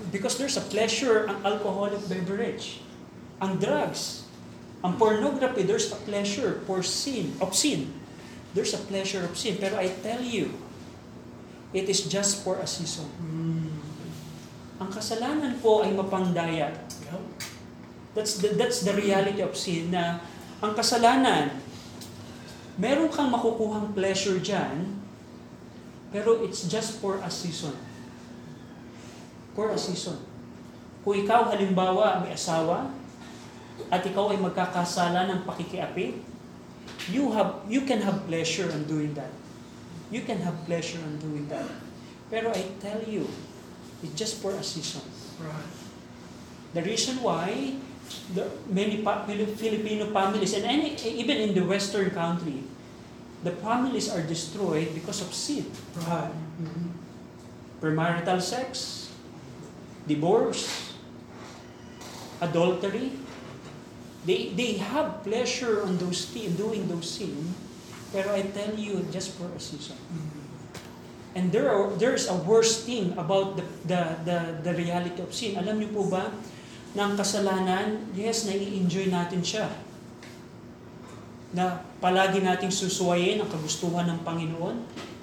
Because 0.10 0.42
there's 0.42 0.58
a 0.58 0.66
pleasure 0.66 1.30
ang 1.30 1.46
alcoholic 1.46 2.02
beverage. 2.10 2.82
Ang 3.38 3.62
drugs. 3.62 4.26
Ang 4.82 4.98
pornography, 4.98 5.62
there's 5.62 5.94
a 5.94 6.00
pleasure 6.10 6.66
for 6.66 6.82
sin, 6.82 7.38
of 7.38 7.54
sin. 7.54 7.94
There's 8.58 8.74
a 8.74 8.82
pleasure 8.82 9.22
of 9.22 9.38
sin. 9.38 9.62
Pero 9.62 9.78
I 9.78 9.94
tell 10.02 10.26
you, 10.26 10.50
it 11.70 11.86
is 11.86 12.10
just 12.10 12.42
for 12.42 12.58
a 12.58 12.66
season. 12.66 13.06
Mm. 13.22 13.78
Ang 14.82 14.90
kasalanan 14.90 15.62
po 15.62 15.86
ay 15.86 15.94
mapangdaya. 15.94 16.74
That's 18.18 18.42
the, 18.42 18.58
that's 18.58 18.82
the 18.82 18.98
reality 18.98 19.40
of 19.46 19.54
sin 19.54 19.94
na 19.94 20.20
ang 20.60 20.74
kasalanan, 20.74 21.54
meron 22.76 23.08
kang 23.14 23.32
makukuhang 23.32 23.94
pleasure 23.96 24.42
dyan, 24.42 25.00
pero 26.12 26.44
it's 26.44 26.68
just 26.68 27.00
for 27.00 27.22
a 27.24 27.32
season. 27.32 27.78
For 29.52 29.72
a 29.72 29.78
season. 29.78 30.22
Kung 31.02 31.18
ikaw 31.18 31.50
halimbawa 31.50 32.22
may 32.24 32.38
asawa, 32.38 32.88
at 33.90 34.06
ikaw 34.06 34.32
ay 34.32 34.40
magkakasala 34.40 35.28
ng 35.28 35.40
pakikiapi, 35.44 36.22
you 37.10 37.34
have 37.34 37.66
you 37.66 37.84
can 37.90 38.06
have 38.06 38.22
pleasure 38.30 38.70
in 38.70 38.86
doing 38.86 39.12
that. 39.18 39.34
You 40.14 40.22
can 40.28 40.44
have 40.46 40.56
pleasure 40.68 41.02
in 41.02 41.18
doing 41.18 41.50
that. 41.50 41.66
Pero 42.30 42.54
I 42.54 42.64
tell 42.80 43.02
you, 43.04 43.28
it's 44.04 44.16
just 44.16 44.40
for 44.40 44.54
a 44.54 44.64
season. 44.64 45.04
Right. 45.42 45.72
The 46.78 46.84
reason 46.84 47.20
why 47.20 47.76
the 48.36 48.48
many 48.68 49.04
Filipino 49.56 50.12
families 50.12 50.54
and 50.54 50.64
any, 50.68 50.96
even 51.00 51.38
in 51.40 51.52
the 51.56 51.64
Western 51.64 52.12
country, 52.12 52.64
the 53.44 53.52
families 53.60 54.12
are 54.12 54.22
destroyed 54.22 54.94
because 54.94 55.22
of 55.24 55.34
sin. 55.34 55.68
Right. 55.96 56.32
Mm-hmm. 56.62 56.88
Premarital 57.82 58.40
sex, 58.40 59.01
divorce, 60.08 60.94
adultery. 62.42 63.14
They, 64.22 64.54
they 64.54 64.78
have 64.78 65.26
pleasure 65.26 65.82
on 65.82 65.98
those 65.98 66.30
in 66.38 66.54
doing 66.54 66.86
those 66.86 67.10
sin, 67.10 67.58
pero 68.14 68.34
I 68.38 68.46
tell 68.54 68.78
you, 68.78 69.02
just 69.10 69.34
for 69.34 69.50
a 69.50 69.60
season. 69.60 69.98
And 71.34 71.50
there 71.50 71.72
are, 71.72 71.90
there's 71.98 72.28
a 72.28 72.36
worse 72.36 72.84
thing 72.86 73.18
about 73.18 73.58
the, 73.58 73.66
the, 73.88 74.02
the, 74.28 74.38
the 74.62 74.74
reality 74.78 75.24
of 75.24 75.34
sin. 75.34 75.58
Alam 75.58 75.82
niyo 75.82 75.90
po 75.96 76.04
ba, 76.06 76.30
ng 76.92 77.12
kasalanan, 77.16 78.12
yes, 78.12 78.46
nai-enjoy 78.46 79.08
natin 79.08 79.40
siya. 79.40 79.72
Na 81.56 81.82
palagi 82.04 82.44
nating 82.44 82.70
susuwayin 82.70 83.40
ang 83.40 83.50
kagustuhan 83.50 84.12
ng 84.12 84.20
Panginoon, 84.28 84.76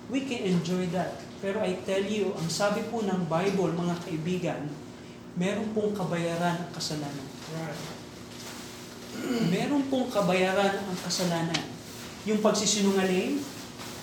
we 0.08 0.24
can 0.24 0.42
enjoy 0.44 0.88
that. 0.92 1.20
Pero 1.38 1.62
I 1.62 1.78
tell 1.86 2.02
you, 2.02 2.34
ang 2.34 2.48
sabi 2.50 2.82
po 2.90 3.04
ng 3.04 3.30
Bible, 3.30 3.72
mga 3.76 3.96
kaibigan, 4.02 4.60
meron 5.38 5.70
pong 5.72 5.94
kabayaran 5.94 6.66
ang 6.66 6.70
kasalanan. 6.74 7.26
Meron 9.48 9.86
pong 9.86 10.10
kabayaran 10.10 10.82
ang 10.82 10.98
kasalanan. 10.98 11.62
Yung 12.26 12.42
pagsisinungaling, 12.42 13.38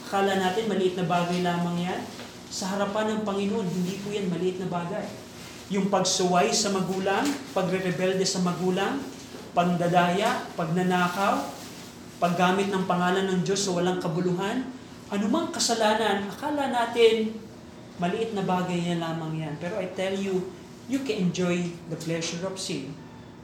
akala 0.07 0.39
natin 0.39 0.71
maliit 0.71 0.95
na 0.95 1.03
bagay 1.03 1.43
lamang 1.43 1.83
yan. 1.83 2.01
Sa 2.47 2.71
harapan 2.71 3.19
ng 3.19 3.21
Panginoon, 3.27 3.67
hindi 3.67 3.99
po 3.99 4.15
yan 4.15 4.31
maliit 4.31 4.63
na 4.63 4.71
bagay 4.71 5.25
yung 5.73 5.89
pagsuway 5.89 6.53
sa 6.53 6.69
magulang, 6.69 7.25
pagre-rebelde 7.57 8.21
sa 8.21 8.37
magulang, 8.45 9.01
pagdadaya, 9.57 10.45
pagnanakaw, 10.53 11.41
paggamit 12.21 12.69
ng 12.69 12.85
pangalan 12.85 13.25
ng 13.25 13.39
Diyos 13.41 13.65
sa 13.65 13.73
walang 13.73 13.97
kabuluhan, 13.97 14.61
anumang 15.13 15.53
kasalanan, 15.53 16.25
akala 16.29 16.73
natin 16.73 17.37
maliit 18.01 18.35
na 18.35 18.43
bagay 18.43 18.91
yan 18.93 18.99
lamang 18.99 19.39
yan. 19.39 19.53
Pero 19.61 19.77
I 19.79 19.89
tell 19.93 20.15
you, 20.15 20.51
you 20.89 21.01
can 21.01 21.29
enjoy 21.29 21.69
the 21.89 21.97
pleasure 21.97 22.43
of 22.45 22.57
sin, 22.57 22.93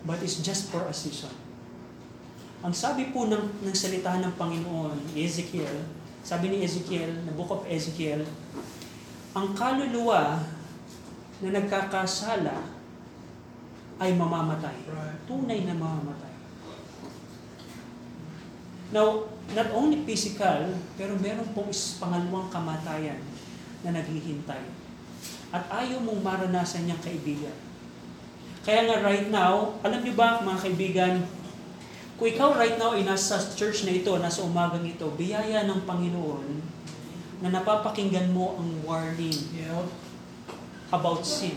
but 0.06 0.20
it's 0.22 0.42
just 0.42 0.70
for 0.70 0.86
a 0.86 0.94
season. 0.94 1.32
Ang 2.62 2.78
sabi 2.78 3.10
po 3.10 3.26
ng, 3.26 3.66
ng 3.66 3.76
salita 3.76 4.22
ng 4.22 4.38
Panginoon, 4.38 5.18
Ezekiel, 5.18 5.82
sabi 6.22 6.54
ni 6.54 6.62
Ezekiel, 6.62 7.10
na 7.26 7.34
book 7.34 7.50
of 7.50 7.66
Ezekiel, 7.66 8.22
ang 9.34 9.58
kaluluwa 9.58 10.38
na 11.42 11.50
nagkakasala 11.50 12.54
ay 13.98 14.14
mamamatay. 14.14 14.78
Tunay 15.26 15.66
na 15.66 15.74
mamamatay. 15.74 16.31
Now, 18.92 19.28
not 19.56 19.72
only 19.72 20.04
physical, 20.04 20.76
pero 21.00 21.16
meron 21.20 21.48
pong 21.56 21.72
pangalawang 21.72 22.52
kamatayan 22.52 23.20
na 23.82 23.96
naghihintay. 23.96 24.64
At 25.52 25.68
ayaw 25.68 26.00
mong 26.04 26.24
maranasan 26.24 26.88
niyang 26.88 27.04
kaibigan. 27.04 27.56
Kaya 28.62 28.88
nga 28.88 28.98
right 29.04 29.28
now, 29.32 29.80
alam 29.82 30.06
niyo 30.06 30.14
ba 30.16 30.44
mga 30.44 30.60
kaibigan, 30.70 31.14
kung 32.20 32.30
ikaw 32.30 32.54
right 32.54 32.78
now 32.78 32.94
ay 32.94 33.02
nasa 33.02 33.42
church 33.58 33.84
na 33.88 33.98
ito, 33.98 34.14
nasa 34.22 34.46
umagang 34.46 34.86
ito, 34.86 35.10
biyaya 35.18 35.66
ng 35.66 35.82
Panginoon 35.90 36.48
na 37.42 37.50
napapakinggan 37.50 38.30
mo 38.30 38.54
ang 38.62 38.70
warning. 38.86 39.34
Yeah 39.58 39.82
about 40.92 41.24
sin. 41.24 41.56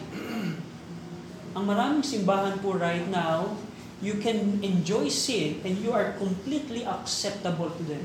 Ang 1.55 1.65
maraming 1.67 2.07
simbahan 2.07 2.59
po 2.63 2.79
right 2.79 3.07
now, 3.11 3.59
you 4.05 4.21
can 4.21 4.61
enjoy 4.61 5.09
sin 5.09 5.65
and 5.65 5.81
you 5.81 5.89
are 5.91 6.13
completely 6.21 6.85
acceptable 6.85 7.73
to 7.73 7.83
them. 7.89 8.05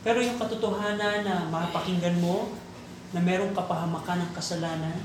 Pero 0.00 0.24
yung 0.24 0.40
katotohanan 0.40 1.28
na 1.28 1.44
mapakinggan 1.52 2.16
mo, 2.24 2.48
na 3.10 3.18
merong 3.18 3.50
kapahamakan 3.50 4.26
ng 4.26 4.32
kasalanan, 4.34 4.98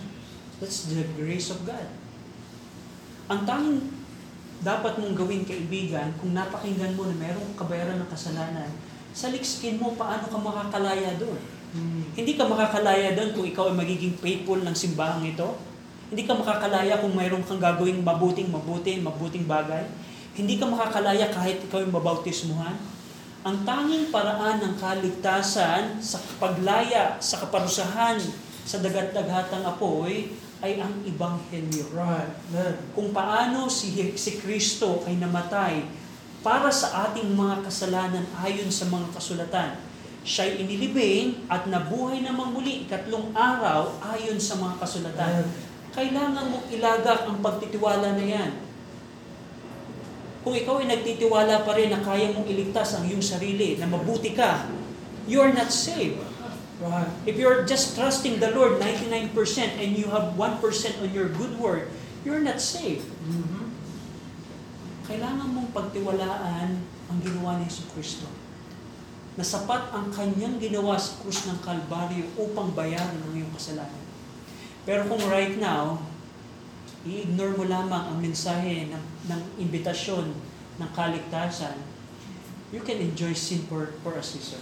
that's 0.61 0.93
the 0.93 1.05
grace 1.17 1.49
of 1.49 1.65
God. 1.65 1.89
Ang 3.25 3.41
tanging 3.49 3.81
dapat 4.61 5.01
mong 5.01 5.17
gawin 5.17 5.41
kaibigan, 5.41 6.13
kung 6.21 6.37
napakinggan 6.37 6.93
mo 6.93 7.09
na 7.09 7.17
merong 7.17 7.57
kabayaran 7.57 7.97
ng 7.97 8.09
kasalanan, 8.09 8.69
saliksikin 9.11 9.81
mo 9.81 9.97
paano 9.97 10.29
ka 10.29 10.37
makakalaya 10.37 11.17
doon. 11.17 11.41
Hmm. 11.75 12.05
Hindi 12.13 12.37
ka 12.37 12.45
makakalaya 12.45 13.17
doon 13.17 13.33
kung 13.33 13.45
ikaw 13.49 13.73
ay 13.73 13.75
magiging 13.75 14.15
faithful 14.21 14.61
ng 14.61 14.75
simbahang 14.77 15.25
ito. 15.25 15.57
Hindi 16.13 16.23
ka 16.29 16.37
makakalaya 16.37 17.01
kung 17.01 17.17
mayroon 17.17 17.41
kang 17.41 17.57
gagawing 17.57 18.05
mabuting, 18.05 18.53
mabuti, 18.53 19.01
mabuting 19.01 19.49
bagay. 19.49 19.85
Hindi 20.35 20.59
ka 20.59 20.67
makakalaya 20.67 21.31
kahit 21.31 21.65
ikaw 21.65 21.81
ay 21.81 21.89
mabautismuhan. 21.89 22.75
ang 23.45 23.61
tanging 23.61 24.09
paraan 24.09 24.57
ng 24.57 24.73
kaligtasan 24.81 26.01
sa 26.01 26.17
paglaya, 26.41 27.21
sa 27.21 27.45
kaparusahan, 27.45 28.17
sa 28.65 28.81
dagat-dagatang 28.81 29.61
apoy, 29.61 30.33
ay 30.65 30.81
ang 30.81 31.05
Ibanghelyo. 31.05 31.93
Right. 31.93 32.33
Amen. 32.49 32.73
Kung 32.97 33.13
paano 33.13 33.69
si, 33.69 33.93
si 34.17 34.41
Kristo 34.41 35.05
ay 35.05 35.21
namatay 35.21 35.85
para 36.41 36.73
sa 36.73 37.09
ating 37.09 37.37
mga 37.37 37.61
kasalanan 37.69 38.25
ayon 38.41 38.73
sa 38.73 38.89
mga 38.89 39.13
kasulatan. 39.13 39.77
Siya'y 40.25 40.65
inilibing 40.65 41.45
at 41.45 41.69
nabuhay 41.69 42.25
namang 42.25 42.49
muli 42.49 42.89
ikatlong 42.89 43.29
araw 43.37 43.93
ayon 44.09 44.41
sa 44.41 44.57
mga 44.57 44.81
kasulatan. 44.81 45.45
Amen. 45.45 45.64
Kailangan 45.95 46.51
mong 46.51 46.67
ilagak 46.75 47.23
ang 47.23 47.39
pagtitiwala 47.39 48.19
na 48.19 48.25
yan. 48.27 48.51
Kung 50.43 50.51
ikaw 50.51 50.83
ay 50.83 50.91
nagtitiwala 50.91 51.63
pa 51.63 51.71
rin 51.73 51.89
na 51.89 52.03
kaya 52.03 52.35
mong 52.35 52.45
iligtas 52.45 52.99
ang 52.99 53.07
iyong 53.07 53.23
sarili, 53.23 53.79
na 53.79 53.87
mabuti 53.87 54.35
ka, 54.35 54.67
you 55.25 55.39
are 55.39 55.55
not 55.55 55.71
saved. 55.71 56.19
Right. 56.83 57.07
If 57.23 57.39
you're 57.39 57.63
just 57.63 57.95
trusting 57.95 58.43
the 58.43 58.51
Lord 58.51 58.83
99% 58.83 59.31
and 59.79 59.95
you 59.95 60.11
have 60.11 60.35
1% 60.35 60.59
on 60.99 61.09
your 61.15 61.31
good 61.31 61.55
work, 61.55 61.87
you're 62.27 62.43
not 62.43 62.59
saved. 62.59 63.07
Mm-hmm. 63.25 63.65
Kailangan 65.07 65.47
mong 65.55 65.71
pagtiwalaan 65.71 66.69
ang 66.83 67.17
ginawa 67.23 67.57
ni 67.57 67.71
Yesu 67.71 67.87
Kristo. 67.95 68.27
Na 69.39 69.43
sapat 69.47 69.95
ang 69.95 70.11
kanyang 70.11 70.59
ginawa 70.59 70.99
sa 70.99 71.15
krus 71.23 71.47
ng 71.47 71.63
Kalbaryo 71.63 72.35
upang 72.35 72.75
bayaran 72.75 73.17
ang 73.23 73.33
iyong 73.33 73.53
kasalanan. 73.55 74.04
Pero 74.85 75.01
kung 75.09 75.21
right 75.27 75.57
now, 75.57 75.97
i-ignore 77.05 77.57
mo 77.57 77.65
lamang 77.65 78.13
ang 78.13 78.17
mensahe 78.21 78.85
ng, 78.89 79.05
ng 79.29 79.41
imbitasyon 79.57 80.29
ng 80.77 80.89
kaligtasan, 80.93 81.77
you 82.69 82.81
can 82.85 83.01
enjoy 83.01 83.33
sin 83.33 83.65
for, 83.65 83.97
for 84.05 84.13
a 84.17 84.23
season. 84.23 84.61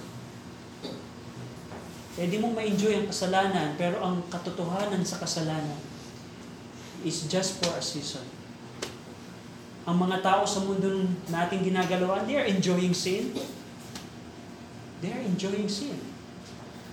Pwede 2.15 2.39
mong 2.39 2.55
ma-enjoy 2.55 3.03
ang 3.03 3.07
kasalanan, 3.11 3.75
pero 3.75 3.99
ang 3.99 4.23
katotohanan 4.31 5.03
sa 5.03 5.19
kasalanan 5.19 5.81
is 7.03 7.27
just 7.27 7.59
for 7.59 7.73
a 7.75 7.83
season. 7.83 8.23
Ang 9.83 9.99
mga 9.99 10.23
tao 10.23 10.47
sa 10.47 10.63
mundo 10.63 10.87
nating 11.27 11.67
ginagalawan, 11.67 12.23
they 12.23 12.39
are 12.39 12.47
enjoying 12.47 12.95
sin. 12.95 13.35
They 15.03 15.11
are 15.11 15.25
enjoying 15.25 15.67
sin. 15.67 15.99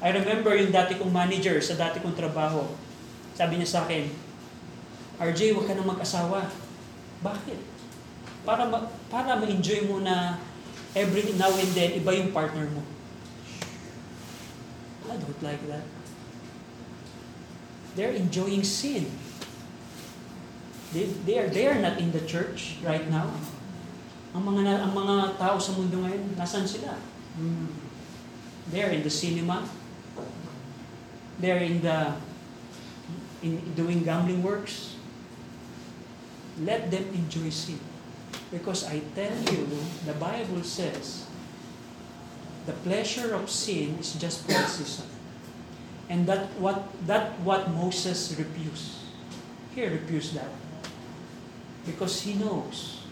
I 0.03 0.11
remember 0.11 0.57
yung 0.57 0.75
dati 0.75 0.99
kong 0.99 1.13
manager 1.13 1.61
sa 1.63 1.79
dati 1.79 2.03
kong 2.03 2.17
trabaho. 2.19 2.67
Sabi 3.35 3.61
niya 3.61 3.69
sa 3.69 3.83
akin, 3.87 4.09
RJ, 5.21 5.53
huwag 5.53 5.69
ka 5.69 5.77
nang 5.77 5.89
mag-asawa. 5.89 6.49
Bakit? 7.21 7.61
Para 8.49 8.65
ma- 8.65 8.89
para 9.13 9.37
ma-enjoy 9.37 9.85
mo 9.85 10.01
na 10.01 10.41
every 10.97 11.23
now 11.37 11.53
and 11.53 11.73
then, 11.77 11.93
iba 11.93 12.11
yung 12.17 12.33
partner 12.33 12.65
mo. 12.73 12.83
I 15.11 15.17
don't 15.19 15.43
like 15.43 15.61
that. 15.69 15.85
They're 17.99 18.15
enjoying 18.15 18.63
sin. 18.63 19.11
They, 20.95 21.07
they 21.27 21.39
are 21.39 21.51
they 21.51 21.67
are 21.67 21.79
not 21.79 21.99
in 21.99 22.11
the 22.15 22.23
church 22.23 22.79
right 22.83 23.07
now. 23.11 23.31
Ang 24.35 24.47
mga 24.47 24.87
ang 24.87 24.95
mga 24.95 25.39
tao 25.39 25.59
sa 25.59 25.75
mundo 25.75 25.99
ngayon, 25.99 26.39
nasan 26.39 26.67
sila? 26.67 26.95
Mm. 27.35 27.67
They're 28.71 28.95
in 28.95 29.03
the 29.03 29.11
cinema. 29.11 29.67
They're 31.43 31.63
in 31.63 31.83
the 31.83 32.15
in 33.43 33.61
doing 33.75 34.05
gambling 34.05 34.43
works. 34.43 34.97
Let 36.61 36.91
them 36.91 37.09
enjoy 37.15 37.49
sin. 37.51 37.81
Because 38.51 38.85
I 38.85 39.01
tell 39.15 39.33
you, 39.49 39.65
the 40.05 40.13
Bible 40.19 40.63
says, 40.63 41.25
the 42.67 42.77
pleasure 42.85 43.35
of 43.35 43.49
sin 43.49 43.97
is 43.99 44.15
just 44.15 44.45
for 44.45 44.53
a 44.53 44.67
season. 44.69 45.09
And 46.11 46.27
that 46.27 46.51
what 46.59 46.91
that 47.07 47.39
what 47.47 47.71
Moses 47.71 48.35
refused. 48.35 48.99
He 49.75 49.87
refused 49.87 50.35
that. 50.35 50.51
Because 51.87 52.27
he 52.27 52.35
knows. 52.35 53.07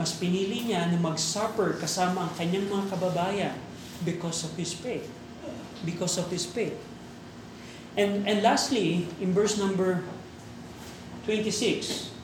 Mas 0.00 0.16
pinili 0.16 0.64
niya 0.64 0.88
na 0.88 0.96
mag-suffer 0.96 1.76
kasama 1.76 2.24
ang 2.24 2.32
kanyang 2.32 2.72
mga 2.72 2.86
kababayan 2.88 3.56
because 4.00 4.48
of 4.48 4.56
his 4.56 4.72
faith. 4.72 5.04
Because 5.84 6.16
of 6.16 6.32
his 6.32 6.48
faith. 6.48 6.87
And 7.98 8.30
and 8.30 8.46
lastly, 8.46 9.10
in 9.18 9.34
verse 9.34 9.58
number 9.58 10.06
26, 11.26 12.14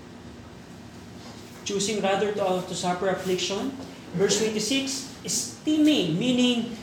choosing 1.66 1.98
rather 1.98 2.30
to, 2.30 2.42
uh, 2.46 2.62
to 2.62 2.74
suffer 2.78 3.10
affliction. 3.10 3.74
Verse 4.14 4.38
26, 4.38 5.26
esteeming, 5.26 6.14
meaning 6.14 6.78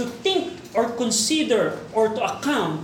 to 0.00 0.08
think 0.24 0.56
or 0.72 0.88
consider 0.96 1.76
or 1.92 2.08
to 2.16 2.20
account 2.24 2.80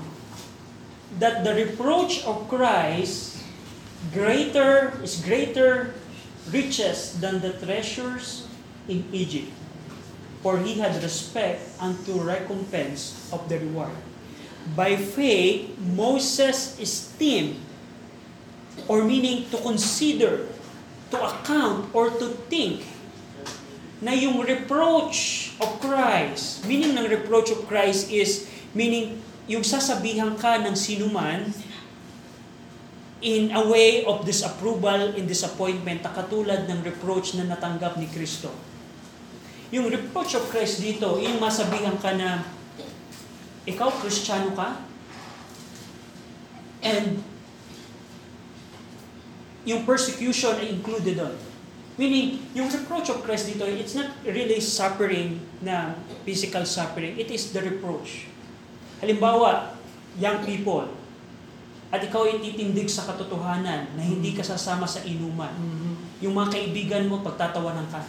that 1.16 1.40
the 1.40 1.56
reproach 1.56 2.20
of 2.28 2.44
Christ 2.52 3.40
greater 4.12 4.92
is 5.00 5.24
greater 5.24 5.96
riches 6.52 7.16
than 7.16 7.40
the 7.40 7.56
treasures 7.56 8.44
in 8.92 9.08
Egypt. 9.08 9.48
For 10.44 10.60
he 10.60 10.76
had 10.76 11.00
respect 11.00 11.64
unto 11.80 12.20
recompense 12.20 13.16
of 13.32 13.48
the 13.48 13.56
reward. 13.56 13.96
By 14.74 14.98
faith, 14.98 15.78
Moses 15.78 16.74
esteemed, 16.80 17.60
or 18.90 19.06
meaning 19.06 19.46
to 19.54 19.58
consider, 19.62 20.50
to 21.14 21.16
account, 21.22 21.92
or 21.94 22.10
to 22.10 22.34
think, 22.50 22.82
na 24.02 24.12
yung 24.12 24.42
reproach 24.42 25.52
of 25.62 25.80
Christ, 25.80 26.66
meaning 26.66 26.92
ng 26.98 27.06
reproach 27.06 27.54
of 27.54 27.64
Christ 27.70 28.10
is, 28.12 28.50
meaning 28.76 29.22
yung 29.46 29.62
sasabihan 29.62 30.34
ka 30.36 30.58
ng 30.60 30.74
sinuman 30.74 31.54
in 33.24 33.48
a 33.56 33.62
way 33.64 34.04
of 34.04 34.28
disapproval 34.28 35.16
and 35.16 35.24
disappointment 35.24 36.04
katulad 36.04 36.68
ng 36.68 36.84
reproach 36.84 37.32
na 37.38 37.48
natanggap 37.48 37.96
ni 37.96 38.04
Kristo. 38.10 38.52
Yung 39.72 39.88
reproach 39.88 40.36
of 40.36 40.44
Christ 40.52 40.84
dito, 40.84 41.16
yung 41.16 41.40
masabihan 41.40 41.96
ka 41.96 42.12
na 42.12 42.44
ikaw, 43.66 43.90
Kristiyano 44.00 44.54
ka? 44.54 44.80
And 46.86 47.20
yung 49.66 49.82
persecution 49.82 50.54
ay 50.62 50.70
included 50.70 51.18
doon. 51.18 51.34
Meaning, 51.98 52.38
yung 52.54 52.70
reproach 52.70 53.10
of 53.10 53.24
Christ 53.26 53.50
dito, 53.50 53.66
it's 53.66 53.98
not 53.98 54.12
really 54.22 54.62
suffering 54.62 55.42
na 55.64 55.98
physical 56.22 56.62
suffering. 56.62 57.18
It 57.18 57.32
is 57.32 57.50
the 57.50 57.64
reproach. 57.64 58.30
Halimbawa, 59.02 59.74
young 60.20 60.44
people, 60.46 60.86
at 61.90 62.04
ikaw 62.04 62.28
ay 62.28 62.38
titindig 62.44 62.92
sa 62.92 63.08
katotohanan 63.08 63.96
na 63.96 64.02
hindi 64.02 64.36
ka 64.36 64.44
sasama 64.44 64.84
sa 64.84 65.00
inuman. 65.08 65.54
Mm-hmm. 65.54 65.94
Yung 66.28 66.34
mga 66.36 66.48
kaibigan 66.52 67.04
mo, 67.08 67.24
pagtatawanan 67.24 67.88
ka. 67.88 68.04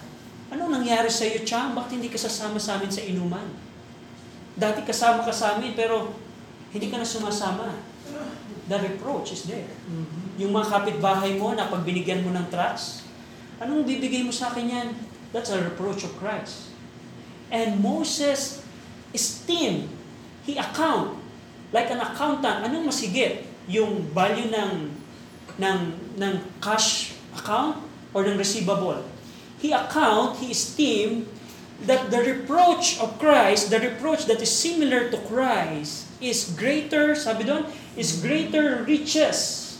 Ano 0.51 0.67
nangyari 0.67 1.07
sa 1.07 1.23
iyo, 1.27 1.43
Chang? 1.47 1.75
Bakit 1.75 1.99
hindi 1.99 2.09
ka 2.11 2.19
sasama 2.19 2.59
sa 2.59 2.79
amin 2.79 2.91
sa 2.91 3.03
inuman? 3.03 3.66
Dati 4.57 4.81
kasama 4.81 5.21
ka 5.21 5.29
sa 5.29 5.55
amin, 5.55 5.77
pero 5.77 6.17
hindi 6.73 6.89
ka 6.89 6.97
na 6.97 7.05
sumasama. 7.05 7.77
The 8.67 8.77
reproach 8.81 9.31
is 9.31 9.45
there. 9.45 9.69
Mm-hmm. 9.85 10.41
Yung 10.41 10.51
mga 10.51 10.67
kapitbahay 10.73 11.37
mo 11.37 11.53
na 11.53 11.69
pag 11.69 11.85
binigyan 11.85 12.25
mo 12.25 12.33
ng 12.33 12.49
trust, 12.49 13.05
anong 13.61 13.85
bibigay 13.85 14.25
mo 14.25 14.33
sa 14.33 14.49
akin 14.51 14.65
yan? 14.65 14.87
That's 15.31 15.53
a 15.53 15.61
reproach 15.61 16.03
of 16.03 16.11
Christ. 16.17 16.73
And 17.53 17.79
Moses 17.79 18.65
esteemed, 19.15 19.87
he 20.43 20.59
account, 20.59 21.15
like 21.71 21.87
an 21.93 22.01
accountant, 22.01 22.65
anong 22.67 22.91
masigit? 22.91 23.45
Yung 23.69 24.09
value 24.11 24.51
ng, 24.51 24.91
ng, 25.61 25.79
ng 26.17 26.33
cash 26.59 27.15
account 27.37 27.77
or 28.11 28.25
ng 28.25 28.35
receivable. 28.35 29.05
He 29.61 29.71
account, 29.71 30.41
he 30.41 30.51
esteemed 30.51 31.29
that 31.85 32.09
the 32.09 32.21
reproach 32.25 32.97
of 32.99 33.19
Christ, 33.19 33.69
the 33.69 33.79
reproach 33.79 34.25
that 34.25 34.41
is 34.41 34.49
similar 34.49 35.09
to 35.13 35.17
Christ, 35.29 36.09
is 36.17 36.49
greater, 36.57 37.13
sabi 37.13 37.45
doon, 37.45 37.69
is 37.93 38.17
greater 38.17 38.81
riches 38.81 39.77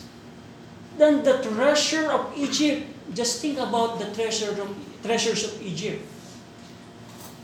than 1.02 1.26
the 1.26 1.42
treasure 1.42 2.12
of 2.14 2.30
Egypt. 2.38 2.86
Just 3.18 3.42
think 3.42 3.58
about 3.58 3.98
the 3.98 4.06
treasure 4.14 4.54
of, 4.54 4.70
treasures 5.02 5.42
of 5.48 5.58
Egypt. 5.64 6.06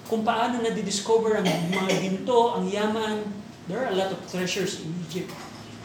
Kung 0.06 0.22
paano 0.22 0.62
na-discover 0.62 1.42
ang 1.42 1.48
mga 1.74 1.90
ginto, 2.04 2.54
ang 2.54 2.70
yaman, 2.70 3.26
there 3.66 3.82
are 3.82 3.90
a 3.90 3.98
lot 3.98 4.14
of 4.14 4.20
treasures 4.30 4.84
in 4.84 4.94
Egypt. 5.10 5.34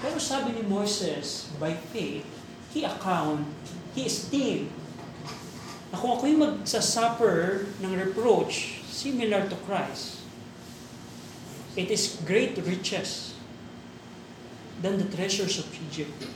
Pero 0.05 0.21
sabi 0.21 0.53
ni 0.53 0.63
Moses, 0.67 1.49
by 1.57 1.73
faith, 1.95 2.27
he 2.75 2.85
account, 2.85 3.49
he 3.97 4.05
esteemed 4.05 4.69
na 5.93 5.97
kung 5.97 6.17
ako'y 6.17 6.37
magsasuffer 6.37 7.67
ng 7.81 7.93
reproach 7.97 8.85
similar 8.89 9.49
to 9.49 9.57
Christ, 9.65 10.21
it 11.77 11.89
is 11.89 12.21
great 12.27 12.59
riches 12.61 13.39
than 14.83 14.99
the 14.99 15.09
treasures 15.09 15.59
of 15.59 15.67
Egypt. 15.91 16.29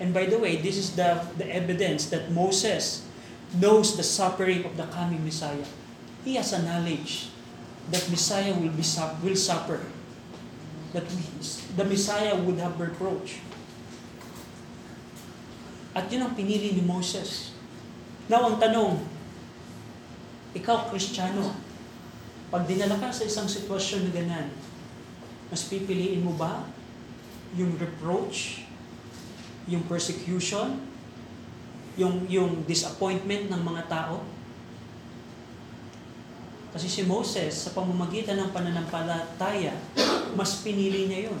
And 0.00 0.16
by 0.16 0.26
the 0.26 0.40
way, 0.40 0.56
this 0.56 0.76
is 0.80 0.96
the, 0.96 1.22
the 1.36 1.46
evidence 1.46 2.08
that 2.08 2.32
Moses 2.32 3.04
knows 3.52 3.96
the 3.96 4.06
suffering 4.06 4.64
of 4.64 4.76
the 4.76 4.88
coming 4.88 5.24
Messiah. 5.24 5.68
he 6.24 6.36
has 6.36 6.52
a 6.52 6.62
knowledge 6.62 7.28
that 7.90 8.08
Messiah 8.10 8.52
will 8.52 8.70
be 8.70 8.84
will 9.22 9.36
suffer. 9.36 9.80
That 10.92 11.04
the 11.76 11.84
Messiah 11.84 12.36
would 12.36 12.58
have 12.58 12.78
reproach. 12.78 13.38
At 15.94 16.10
yun 16.12 16.22
ang 16.22 16.34
pinili 16.34 16.74
ni 16.74 16.82
Moses. 16.82 17.49
Now, 18.30 18.46
ang 18.46 18.62
tanong, 18.62 19.02
ikaw, 20.54 20.86
Kristiyano, 20.86 21.50
pag 22.46 22.62
dinala 22.62 22.94
ka 23.02 23.10
sa 23.10 23.26
isang 23.26 23.50
sitwasyon 23.50 24.06
na 24.06 24.14
ganyan, 24.14 24.46
mas 25.50 25.66
pipiliin 25.66 26.22
mo 26.22 26.38
ba 26.38 26.62
yung 27.58 27.74
reproach, 27.74 28.62
yung 29.66 29.82
persecution, 29.90 30.78
yung, 31.98 32.30
yung 32.30 32.62
disappointment 32.70 33.50
ng 33.50 33.62
mga 33.66 33.82
tao? 33.90 34.22
Kasi 36.70 36.86
si 36.86 37.02
Moses, 37.02 37.66
sa 37.66 37.74
pamamagitan 37.74 38.38
ng 38.38 38.54
pananampalataya, 38.54 39.74
mas 40.38 40.62
pinili 40.62 41.10
niya 41.10 41.34
yun. 41.34 41.40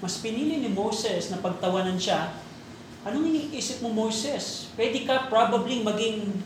Mas 0.00 0.16
pinili 0.24 0.56
ni 0.56 0.72
Moses 0.72 1.28
na 1.28 1.36
pagtawanan 1.44 2.00
siya. 2.00 2.32
Anong 3.00 3.32
iniisip 3.32 3.80
mo, 3.80 3.88
Moses? 3.88 4.68
Pwede 4.76 5.08
ka 5.08 5.32
probably 5.32 5.80
maging 5.80 6.36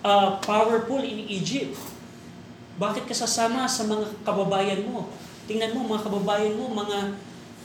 uh, 0.00 0.40
powerful 0.40 1.04
in 1.04 1.28
Egypt. 1.28 1.76
Bakit 2.80 3.04
ka 3.04 3.12
sasama 3.12 3.68
sa 3.68 3.84
mga 3.84 4.08
kababayan 4.24 4.88
mo? 4.88 5.12
Tingnan 5.44 5.76
mo, 5.76 5.84
mga 5.84 6.08
kababayan 6.08 6.56
mo, 6.56 6.72
mga 6.72 7.16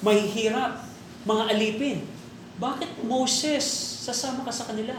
mahihirap, 0.03 0.83
mga 1.23 1.43
alipin. 1.55 2.03
Bakit 2.59 2.99
Moses, 3.07 3.63
sasama 4.03 4.43
ka 4.43 4.51
sa 4.51 4.67
kanila? 4.67 4.95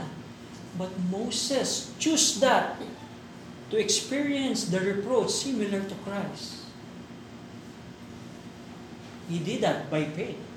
But 0.80 0.92
Moses 1.12 1.92
choose 2.00 2.40
that 2.40 2.80
to 3.68 3.76
experience 3.76 4.72
the 4.72 4.80
reproach 4.80 5.32
similar 5.32 5.84
to 5.84 5.96
Christ. 6.04 6.64
He 9.28 9.40
did 9.40 9.60
that 9.60 9.92
by 9.92 10.08
faith. 10.08 10.51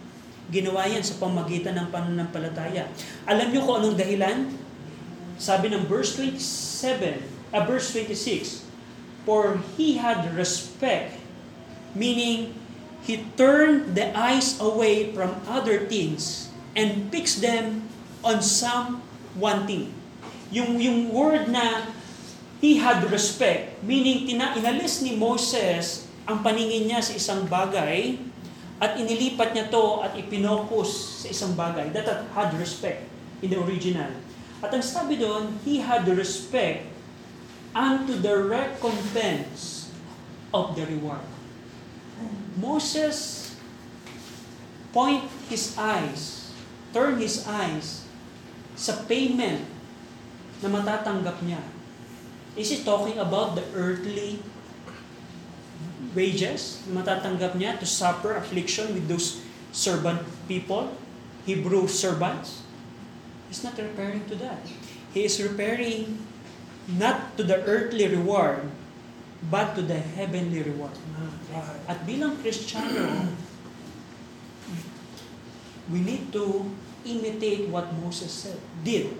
Ginawa 0.53 0.85
yan 0.85 1.01
sa 1.01 1.17
pamagitan 1.17 1.73
ng 1.77 1.87
pananampalataya. 1.89 2.85
Alam 3.25 3.49
niyo 3.49 3.65
kung 3.65 3.81
anong 3.81 3.97
dahilan? 3.97 4.53
Sabi 5.41 5.73
ng 5.73 5.89
verse 5.89 6.15
27, 6.15 7.51
uh, 7.51 7.63
verse 7.65 7.91
26, 7.91 8.63
For 9.25 9.59
he 9.75 9.97
had 9.97 10.29
respect, 10.37 11.17
meaning 11.97 12.53
he 13.01 13.25
turned 13.33 13.97
the 13.97 14.13
eyes 14.13 14.57
away 14.61 15.11
from 15.11 15.41
other 15.49 15.89
things 15.89 16.53
and 16.77 17.09
fixed 17.09 17.41
them 17.41 17.89
on 18.21 18.41
some 18.45 19.01
one 19.37 19.65
thing. 19.65 19.93
Yung, 20.53 20.77
yung 20.77 21.09
word 21.09 21.49
na 21.49 21.89
he 22.61 22.77
had 22.79 23.01
respect, 23.09 23.81
meaning 23.81 24.29
tina, 24.29 24.53
inalis 24.57 25.01
ni 25.01 25.17
Moses 25.17 26.05
ang 26.25 26.41
paningin 26.41 26.89
niya 26.89 27.01
sa 27.05 27.13
isang 27.13 27.45
bagay 27.45 28.17
at 28.85 29.01
inilipat 29.01 29.57
niya 29.57 29.65
to 29.73 30.05
at 30.05 30.13
ipinokus 30.13 31.25
sa 31.25 31.27
isang 31.33 31.57
bagay. 31.57 31.89
That 31.89 32.29
had 32.37 32.53
respect 32.61 33.09
in 33.41 33.49
the 33.49 33.57
original. 33.57 34.13
At 34.61 34.69
ang 34.69 34.85
sabi 34.85 35.17
doon, 35.17 35.57
he 35.65 35.81
had 35.81 36.05
respect 36.05 36.85
unto 37.73 38.13
the 38.21 38.45
recompense 38.45 39.89
of 40.53 40.77
the 40.77 40.85
reward. 40.85 41.25
Moses 42.55 43.51
point 44.93 45.27
his 45.49 45.75
eyes, 45.75 46.53
turn 46.95 47.19
his 47.19 47.43
eyes 47.43 48.05
sa 48.77 48.95
payment 49.09 49.65
na 50.63 50.69
matatanggap 50.71 51.41
niya. 51.43 51.59
Is 52.55 52.71
he 52.71 52.85
talking 52.87 53.19
about 53.19 53.59
the 53.59 53.65
earthly 53.75 54.39
wages 56.15 56.83
matatanggap 56.89 57.59
niya 57.59 57.75
to 57.79 57.87
suffer 57.87 58.39
affliction 58.39 58.95
with 58.95 59.11
those 59.11 59.43
servant 59.75 60.23
people, 60.47 60.95
Hebrew 61.43 61.87
servants? 61.91 62.63
He's 63.51 63.63
not 63.63 63.77
referring 63.77 64.25
to 64.31 64.35
that. 64.41 64.63
He 65.15 65.27
is 65.27 65.39
referring 65.39 66.19
not 66.91 67.35
to 67.37 67.43
the 67.43 67.63
earthly 67.63 68.07
reward, 68.07 68.67
but 69.51 69.75
to 69.75 69.81
the 69.81 69.99
heavenly 69.99 70.63
reward. 70.63 70.95
Right. 71.53 71.79
At 71.87 72.03
bilang 72.03 72.39
Kristiyano, 72.41 73.31
we 75.91 75.99
need 76.01 76.33
to 76.33 76.65
imitate 77.05 77.69
what 77.69 77.93
Moses 78.01 78.33
said, 78.33 78.59
did. 78.83 79.13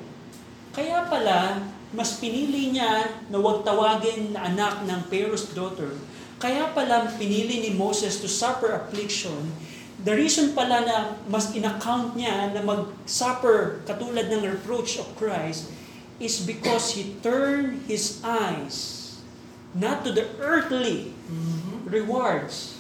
Kaya 0.74 1.08
pala, 1.08 1.62
mas 1.96 2.20
pinili 2.20 2.76
niya 2.76 3.08
na 3.32 3.38
huwag 3.40 3.64
tawagin 3.64 4.36
na 4.36 4.52
anak 4.52 4.84
ng 4.84 5.00
Pharaoh's 5.08 5.48
daughter. 5.56 5.96
Kaya 6.36 6.68
pala 6.76 7.08
pinili 7.16 7.64
ni 7.64 7.72
Moses 7.72 8.20
to 8.20 8.28
suffer 8.28 8.76
affliction. 8.76 9.56
The 10.04 10.12
reason 10.12 10.52
pala 10.52 10.84
na 10.84 10.98
mas 11.32 11.56
in-account 11.56 12.20
niya 12.20 12.52
na 12.52 12.62
mag-suffer 12.62 13.82
katulad 13.88 14.28
ng 14.28 14.44
reproach 14.44 15.00
of 15.00 15.08
Christ 15.16 15.72
is 16.20 16.44
because 16.44 16.94
he 16.94 17.16
turned 17.24 17.88
his 17.88 18.20
eyes 18.24 19.02
not 19.72 20.04
to 20.04 20.12
the 20.12 20.28
earthly 20.44 21.16
rewards. 21.88 22.76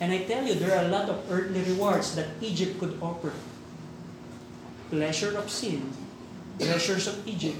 And 0.00 0.14
I 0.14 0.24
tell 0.24 0.46
you, 0.46 0.56
there 0.56 0.72
are 0.72 0.86
a 0.86 0.90
lot 0.90 1.10
of 1.10 1.20
earthly 1.28 1.60
rewards 1.66 2.14
that 2.16 2.38
Egypt 2.40 2.80
could 2.80 2.96
offer. 3.02 3.34
Pleasure 4.88 5.36
of 5.36 5.50
sin, 5.50 5.92
pleasures 6.58 7.06
of 7.06 7.20
Egypt. 7.28 7.58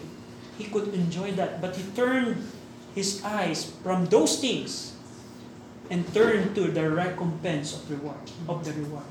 He 0.56 0.70
could 0.70 0.94
enjoy 0.94 1.34
that, 1.36 1.60
but 1.60 1.76
he 1.76 1.84
turned 1.92 2.42
his 2.94 3.22
eyes 3.22 3.70
from 3.84 4.06
those 4.08 4.40
things 4.40 4.96
and 5.90 6.06
turned 6.14 6.54
to 6.54 6.70
the 6.70 6.86
recompense 6.86 7.74
of 7.74 7.84
reward, 7.90 8.22
of 8.46 8.62
the 8.62 8.72
reward. 8.78 9.10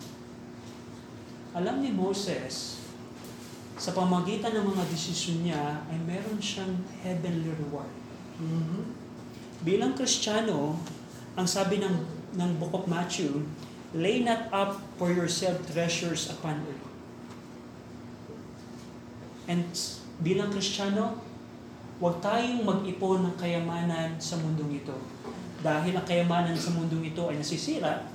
Alam 1.53 1.83
ni 1.83 1.91
Moses, 1.91 2.79
sa 3.75 3.91
pamagitan 3.91 4.55
ng 4.55 4.75
mga 4.75 4.83
desisyon 4.87 5.43
niya, 5.43 5.83
ay 5.91 5.99
meron 6.07 6.39
siyang 6.39 6.79
heavenly 7.03 7.51
reward 7.51 7.91
Mhm. 8.39 8.95
bilang 9.67 9.91
Kristiyano, 9.91 10.79
ang 11.35 11.47
sabi 11.47 11.83
ng, 11.83 12.07
ng 12.39 12.51
Book 12.55 12.71
of 12.71 12.85
Matthew, 12.87 13.43
lay 13.91 14.23
not 14.23 14.47
up 14.55 14.79
for 14.95 15.11
yourself 15.11 15.59
treasures 15.67 16.31
upon 16.31 16.63
earth. 16.63 16.87
And 19.49 19.67
bilang 20.23 20.55
Kristiyano, 20.55 21.19
huwag 21.99 22.23
tayong 22.23 22.63
mag-ipon 22.63 23.27
ng 23.27 23.35
kayamanan 23.35 24.15
sa 24.23 24.39
mundong 24.39 24.79
ito. 24.79 24.95
Dahil 25.59 25.91
ang 25.95 26.07
kayamanan 26.07 26.55
sa 26.55 26.71
mundong 26.71 27.03
ito 27.03 27.27
ay 27.27 27.39
nasisira, 27.39 28.07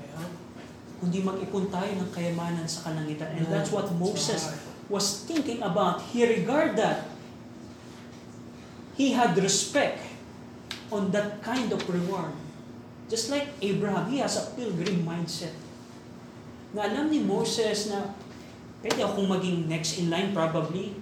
kundi 0.96 1.20
mag-ipon 1.20 1.68
tayo 1.68 1.92
ng 2.00 2.08
kayamanan 2.08 2.64
sa 2.64 2.88
kalangitan. 2.88 3.28
And 3.36 3.44
that's 3.52 3.68
what 3.68 3.92
Moses 4.00 4.48
was 4.88 5.28
thinking 5.28 5.60
about. 5.60 6.00
He 6.12 6.24
regard 6.24 6.80
that. 6.80 7.12
He 8.96 9.12
had 9.12 9.36
respect 9.36 10.00
on 10.88 11.10
that 11.12 11.42
kind 11.42 11.68
of 11.74 11.82
reward. 11.90 12.32
Just 13.10 13.28
like 13.28 13.52
Abraham, 13.60 14.08
he 14.08 14.24
has 14.24 14.40
a 14.40 14.54
pilgrim 14.56 15.04
mindset. 15.04 15.52
Na 16.72 16.88
alam 16.88 17.12
ni 17.12 17.20
Moses 17.20 17.92
na 17.92 18.16
pwede 18.80 19.04
akong 19.04 19.28
maging 19.28 19.68
next 19.68 20.00
in 20.00 20.08
line 20.08 20.32
probably. 20.32 20.96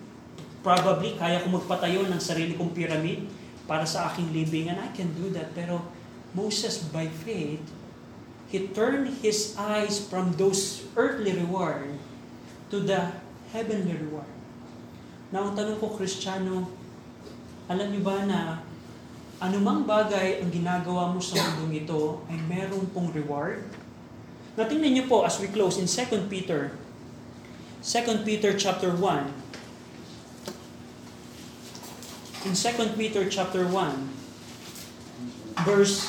Probably 0.66 1.14
kaya 1.14 1.42
kong 1.46 1.62
magpatayo 1.62 2.06
ng 2.10 2.18
sarili 2.18 2.58
kong 2.58 2.74
pyramid 2.74 3.28
para 3.70 3.86
sa 3.86 4.10
aking 4.10 4.34
libingan. 4.34 4.78
I 4.78 4.90
can 4.90 5.14
do 5.14 5.30
that. 5.36 5.54
Pero 5.54 5.84
Moses 6.32 6.80
by 6.88 7.08
faith, 7.08 7.60
he 8.48 8.68
turned 8.72 9.20
his 9.20 9.56
eyes 9.56 10.00
from 10.00 10.36
those 10.36 10.84
earthly 10.96 11.32
reward 11.32 11.96
to 12.72 12.80
the 12.80 13.12
heavenly 13.52 13.96
reward. 13.96 14.28
Now, 15.32 15.48
ang 15.48 15.56
tanong 15.56 15.80
ko, 15.80 15.96
Kristiyano, 15.96 16.68
alam 17.68 17.88
niyo 17.88 18.04
ba 18.04 18.20
na 18.28 18.60
anumang 19.40 19.88
bagay 19.88 20.44
ang 20.44 20.52
ginagawa 20.52 21.08
mo 21.08 21.20
sa 21.20 21.40
mundong 21.40 21.84
ito 21.84 22.20
ay 22.28 22.36
meron 22.44 22.84
pong 22.92 23.08
reward? 23.16 23.64
Na 24.52 24.68
tingnan 24.68 24.92
niyo 24.92 25.08
po 25.08 25.24
as 25.24 25.40
we 25.40 25.48
close 25.48 25.80
in 25.80 25.88
2 25.88 26.28
Peter, 26.28 26.76
2 27.80 28.28
Peter 28.28 28.52
chapter 28.52 28.92
1, 28.92 29.00
in 32.44 32.52
2 32.52 33.00
Peter 33.00 33.24
chapter 33.32 33.64
1, 33.64 34.11
verse 35.64 36.08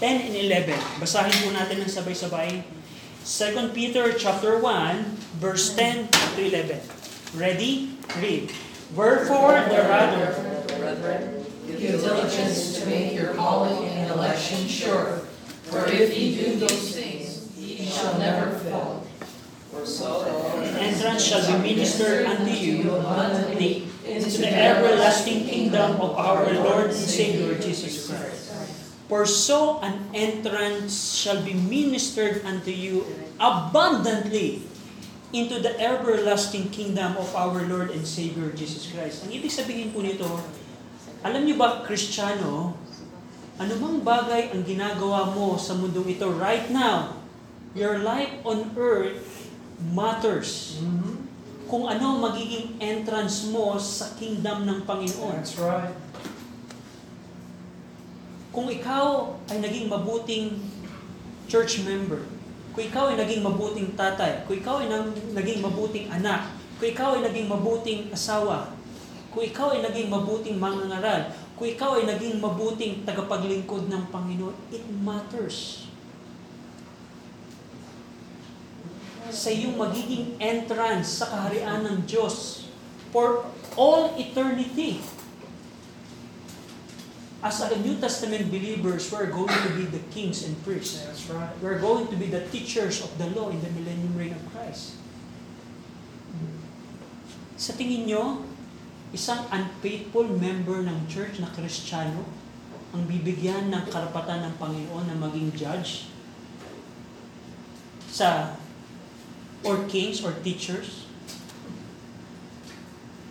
10 0.00 0.30
and 0.30 0.36
11. 0.36 0.78
Basahin 1.02 1.34
po 1.42 1.48
natin 1.50 1.82
ng 1.82 1.90
sabay-sabay. 1.90 2.62
2 3.26 3.76
Peter 3.76 4.14
chapter 4.14 4.56
1, 4.62 5.40
verse 5.42 5.74
10 5.74 6.08
to 6.08 6.40
11. 6.40 6.80
Ready? 7.36 7.98
Read. 8.22 8.48
Wherefore 8.96 9.68
the 9.68 9.84
rather 9.84 10.32
Brethren, 10.78 11.44
give 11.66 12.00
diligence 12.00 12.78
to 12.78 12.86
make 12.86 13.12
your 13.12 13.34
calling 13.34 13.84
and 13.90 14.10
election 14.10 14.66
sure. 14.66 15.26
For 15.68 15.84
if 15.84 16.16
ye 16.16 16.38
do 16.38 16.56
those 16.56 16.94
things, 16.94 17.50
ye 17.58 17.84
shall 17.84 18.16
never 18.18 18.56
fall. 18.70 19.04
For 19.70 19.84
so 19.84 20.24
entrance 20.78 21.26
shall 21.26 21.44
be 21.44 21.74
ministered 21.74 22.24
unto 22.26 22.50
you 22.50 22.88
abundantly 22.94 23.88
into 24.06 24.38
the 24.38 24.48
everlasting 24.48 25.44
kingdom 25.44 26.00
of 26.00 26.16
our 26.16 26.46
Lord 26.54 26.88
and 26.88 26.94
Savior 26.94 27.58
Jesus 27.58 28.08
Christ. 28.08 28.37
For 29.08 29.24
so 29.24 29.80
an 29.80 30.12
entrance 30.12 31.16
shall 31.16 31.40
be 31.40 31.56
ministered 31.56 32.44
unto 32.44 32.68
you 32.68 33.08
abundantly 33.40 34.68
into 35.32 35.60
the 35.60 35.72
everlasting 35.80 36.68
kingdom 36.68 37.16
of 37.16 37.32
our 37.32 37.64
Lord 37.64 37.88
and 37.88 38.04
Savior 38.04 38.52
Jesus 38.52 38.88
Christ. 38.92 39.24
Ang 39.24 39.32
ibig 39.32 39.52
sabihin 39.52 39.92
po 39.92 40.04
nito, 40.04 40.28
alam 41.24 41.44
niyo 41.44 41.56
ba, 41.56 41.84
Kristiyano, 41.88 42.76
anumang 43.60 44.04
bagay 44.04 44.52
ang 44.52 44.64
ginagawa 44.64 45.32
mo 45.32 45.56
sa 45.56 45.76
mundong 45.76 46.16
ito 46.16 46.28
right 46.36 46.68
now, 46.68 47.16
your 47.72 48.00
life 48.00 48.32
on 48.44 48.72
earth 48.76 49.48
matters. 49.92 50.80
Mm-hmm. 50.80 51.14
Kung 51.68 51.84
ano 51.84 52.16
magiging 52.24 52.80
entrance 52.80 53.44
mo 53.52 53.76
sa 53.76 54.16
kingdom 54.16 54.64
ng 54.64 54.88
Panginoon. 54.88 55.36
That's 55.36 55.60
right. 55.60 55.92
Kung 58.58 58.66
ikaw 58.66 59.38
ay 59.54 59.62
naging 59.62 59.86
mabuting 59.86 60.58
church 61.46 61.86
member, 61.86 62.26
kung 62.74 62.90
ikaw 62.90 63.14
ay 63.14 63.14
naging 63.14 63.46
mabuting 63.46 63.94
tatay, 63.94 64.42
kung 64.50 64.58
ikaw 64.58 64.82
ay 64.82 64.90
naging 65.30 65.62
mabuting 65.62 66.10
anak, 66.10 66.50
kung 66.74 66.90
ikaw 66.90 67.14
ay 67.14 67.22
naging 67.22 67.46
mabuting 67.46 68.10
asawa, 68.10 68.74
kung 69.30 69.46
ikaw 69.46 69.78
ay 69.78 69.86
naging 69.86 70.10
mabuting 70.10 70.58
mangangaral, 70.58 71.30
kung 71.54 71.70
ikaw 71.70 72.02
ay 72.02 72.10
naging 72.10 72.42
mabuting 72.42 73.06
tagapaglingkod 73.06 73.86
ng 73.86 74.02
Panginoon, 74.10 74.58
it 74.74 74.82
matters. 75.06 75.86
Sa 79.30 79.54
iyong 79.54 79.78
magiging 79.78 80.34
entrance 80.42 81.22
sa 81.22 81.30
kaharian 81.30 81.86
ng 81.86 82.10
Diyos 82.10 82.66
for 83.14 83.46
all 83.78 84.18
eternity. 84.18 84.98
As 87.38 87.62
a 87.62 87.70
New 87.78 87.94
Testament 88.02 88.50
believers, 88.50 89.14
we're 89.14 89.30
going 89.30 89.54
to 89.54 89.70
be 89.78 89.86
the 89.86 90.02
kings 90.10 90.42
and 90.42 90.58
priests. 90.66 91.06
That's 91.06 91.30
right. 91.30 91.54
We're 91.62 91.78
going 91.78 92.10
to 92.10 92.16
be 92.18 92.26
the 92.26 92.42
teachers 92.50 92.98
of 92.98 93.14
the 93.14 93.30
law 93.30 93.54
in 93.54 93.62
the 93.62 93.70
millennium 93.70 94.18
reign 94.18 94.34
of 94.34 94.42
Christ. 94.50 94.98
Sa 97.54 97.78
tingin 97.78 98.10
nyo, 98.10 98.42
isang 99.14 99.46
unfaithful 99.54 100.26
member 100.26 100.82
ng 100.82 101.06
church 101.06 101.38
na 101.38 101.46
kristyano 101.54 102.26
ang 102.90 103.06
bibigyan 103.06 103.70
ng 103.70 103.86
karapatan 103.86 104.42
ng 104.50 104.54
Panginoon 104.58 105.06
na 105.06 105.16
maging 105.18 105.54
judge 105.54 106.10
sa 108.10 108.58
or 109.62 109.86
kings 109.86 110.26
or 110.26 110.34
teachers? 110.42 111.06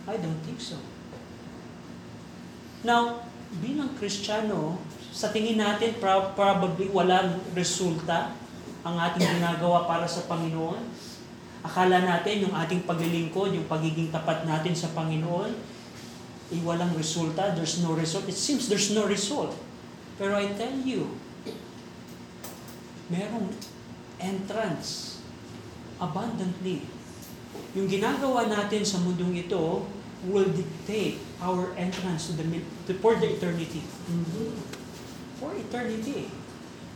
I 0.08 0.16
don't 0.16 0.40
think 0.48 0.64
so. 0.64 0.80
Now, 2.80 3.27
bilang 3.56 3.96
Kristiyano, 3.96 4.76
sa 5.08 5.32
tingin 5.32 5.58
natin 5.58 5.96
pro- 5.98 6.36
probably 6.36 6.92
walang 6.92 7.40
resulta 7.56 8.36
ang 8.86 8.96
ating 9.00 9.40
ginagawa 9.40 9.88
para 9.88 10.06
sa 10.06 10.22
Panginoon. 10.28 10.78
Akala 11.64 12.04
natin 12.04 12.46
yung 12.46 12.54
ating 12.54 12.86
paglilingkod, 12.86 13.50
yung 13.50 13.66
pagiging 13.66 14.14
tapat 14.14 14.46
natin 14.46 14.76
sa 14.76 14.94
Panginoon, 14.94 15.50
ay 16.48 16.60
walang 16.64 16.94
resulta, 16.96 17.52
there's 17.52 17.82
no 17.84 17.92
result. 17.92 18.24
It 18.30 18.38
seems 18.38 18.70
there's 18.70 18.94
no 18.94 19.04
result. 19.04 19.52
Pero 20.16 20.38
I 20.38 20.48
tell 20.56 20.72
you, 20.80 21.12
merong 23.12 23.52
entrance 24.22 25.20
abundantly. 26.00 26.88
Yung 27.76 27.90
ginagawa 27.90 28.48
natin 28.48 28.86
sa 28.86 29.02
mundong 29.02 29.34
ito 29.36 29.84
will 30.24 30.48
dictate 30.48 31.27
our 31.38 31.70
entrance 31.78 32.30
to 32.30 32.32
the 32.34 32.44
to, 32.86 32.92
for 32.98 33.14
the 33.14 33.38
eternity. 33.38 33.82
Mm-hmm. 34.10 34.50
For 35.38 35.54
eternity. 35.54 36.30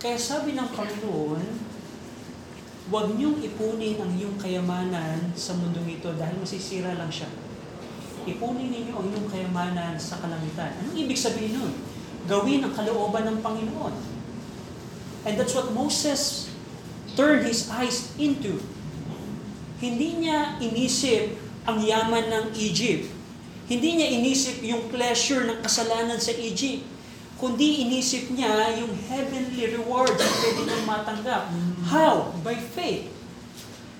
Kaya 0.03 0.18
sabi 0.18 0.59
ng 0.59 0.66
Panginoon, 0.74 1.47
huwag 2.90 3.14
niyong 3.14 3.38
ipunin 3.38 4.03
ang 4.03 4.11
iyong 4.18 4.34
kayamanan 4.34 5.30
sa 5.38 5.55
mundong 5.55 5.86
ito 5.86 6.11
dahil 6.18 6.43
masisira 6.43 6.99
lang 6.99 7.07
siya. 7.07 7.30
Ipunin 8.26 8.74
ninyo 8.74 8.99
ang 8.99 9.07
iyong 9.07 9.28
kayamanan 9.30 9.95
sa 9.95 10.18
kalangitan. 10.18 10.74
Anong 10.82 10.99
ibig 10.99 11.18
sabihin 11.18 11.55
nun? 11.55 11.74
Gawin 12.26 12.66
ang 12.66 12.74
kalooban 12.74 13.30
ng 13.30 13.38
Panginoon. 13.43 13.95
And 15.22 15.38
that's 15.38 15.55
what 15.55 15.70
Moses 15.70 16.51
turned 17.14 17.47
his 17.47 17.70
eyes 17.70 18.11
into. 18.18 18.59
Hindi 19.78 20.26
niya 20.26 20.59
inisip 20.59 21.38
ang 21.62 21.78
yaman 21.78 22.26
ng 22.26 22.45
Egypt. 22.59 23.07
Hindi 23.72 23.96
niya 23.96 24.08
inisip 24.20 24.60
yung 24.60 24.92
pleasure 24.92 25.48
ng 25.48 25.64
kasalanan 25.64 26.20
sa 26.20 26.36
Egypt. 26.36 26.84
Kundi 27.40 27.88
inisip 27.88 28.28
niya 28.28 28.52
yung 28.76 28.92
heavenly 29.08 29.64
rewards 29.72 30.20
na 30.20 30.28
pwede 30.28 30.60
niyang 30.68 30.84
matanggap. 30.84 31.48
How? 31.88 32.36
By 32.44 32.60
faith. 32.60 33.08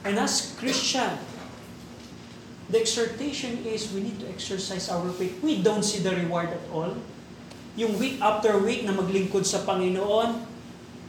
And 0.05 0.21
as 0.21 0.53
Christian, 0.61 1.17
the 2.69 2.85
exhortation 2.85 3.65
is 3.65 3.89
we 3.97 4.05
need 4.05 4.21
to 4.21 4.29
exercise 4.29 4.93
our 4.93 5.09
faith. 5.17 5.41
We 5.41 5.65
don't 5.65 5.81
see 5.81 6.05
the 6.05 6.21
reward 6.21 6.53
at 6.53 6.65
all. 6.69 6.93
Yung 7.81 7.97
week 7.97 8.21
after 8.21 8.61
week 8.61 8.85
na 8.85 8.93
maglingkod 8.93 9.49
sa 9.49 9.65
Panginoon, 9.65 10.37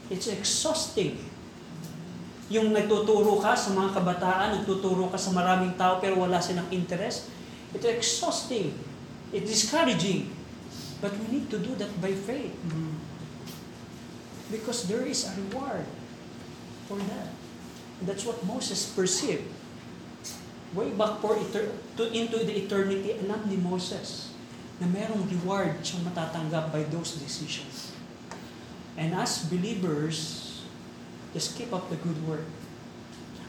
it's 0.07 0.32
exhausting. 0.32 1.20
Yung 2.47 2.72
nagtuturo 2.72 3.43
ka 3.43 3.59
sa 3.59 3.76
mga 3.76 3.91
kabataan, 3.91 4.64
nagtuturo 4.64 5.11
ka 5.11 5.20
sa 5.20 5.36
maraming 5.36 5.76
tao 5.76 5.99
pero 5.99 6.24
wala 6.24 6.39
silang 6.39 6.72
interest, 6.72 7.28
it's 7.74 7.86
exhausting. 7.86 8.78
It's 9.34 9.50
discouraging. 9.50 10.30
But 11.02 11.12
we 11.20 11.40
need 11.40 11.50
to 11.52 11.60
do 11.60 11.76
that 11.76 11.92
by 12.00 12.14
faith 12.14 12.56
Mm-hmm. 12.64 12.96
because 14.52 14.86
there 14.88 15.02
is 15.04 15.26
a 15.26 15.34
reward 15.36 15.86
for 16.88 16.98
that. 16.98 17.34
And 18.00 18.06
that's 18.08 18.26
what 18.26 18.40
Moses 18.46 18.86
perceived. 18.94 19.44
Way 20.74 20.90
back 20.94 21.20
for 21.22 21.36
eter- 21.38 21.74
to, 21.98 22.04
into 22.14 22.42
the 22.42 22.54
eternity, 22.66 23.14
alam 23.22 23.46
ni 23.50 23.58
Moses 23.58 24.34
na 24.82 24.90
merong 24.90 25.30
reward 25.30 25.78
siyang 25.86 26.02
matatanggap 26.10 26.74
by 26.74 26.82
those 26.90 27.14
decisions. 27.22 27.94
And 28.98 29.14
as 29.14 29.46
believers, 29.50 30.50
just 31.34 31.58
keep 31.58 31.74
up 31.74 31.90
the 31.94 31.98
good 32.02 32.18
work. 32.26 32.46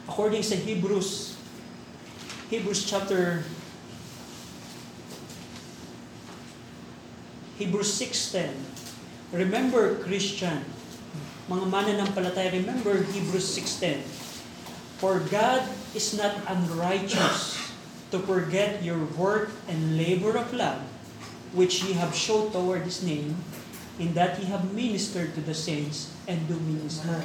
According 0.05 0.45
sa 0.45 0.53
Hebrews, 0.53 1.33
Hebrews 2.53 2.85
chapter 2.85 3.41
Hebrews 7.55 7.95
6.10 7.95 8.51
Remember, 9.31 9.95
Christian, 10.03 10.67
mga 11.47 11.65
mananampalataya, 11.71 12.51
remember 12.51 12.99
Hebrews 13.15 13.47
6.10 13.47 14.03
For 14.99 15.23
God 15.31 15.63
is 15.95 16.11
not 16.15 16.35
unrighteous 16.51 17.55
to 18.11 18.19
forget 18.23 18.83
your 18.83 18.99
work 19.15 19.55
and 19.71 19.95
labor 19.95 20.35
of 20.35 20.51
love, 20.51 20.83
which 21.55 21.83
ye 21.83 21.95
have 21.95 22.11
showed 22.11 22.51
toward 22.51 22.83
His 22.83 23.03
name, 23.03 23.39
in 23.99 24.11
that 24.19 24.35
ye 24.39 24.51
have 24.51 24.75
ministered 24.75 25.31
to 25.35 25.41
the 25.43 25.55
saints 25.55 26.11
and 26.27 26.43
do 26.51 26.59
minister. 26.59 27.23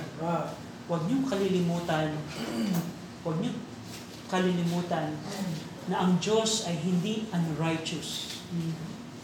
Huwag 0.86 1.06
niyong 1.06 1.26
kalilimutan, 1.26 2.14
huwag 3.26 3.36
niyong 3.38 3.58
kalilimutan 4.30 5.14
na 5.90 6.06
ang 6.06 6.22
Diyos 6.22 6.66
ay 6.66 6.74
hindi 6.78 7.26
unrighteous. 7.34 8.42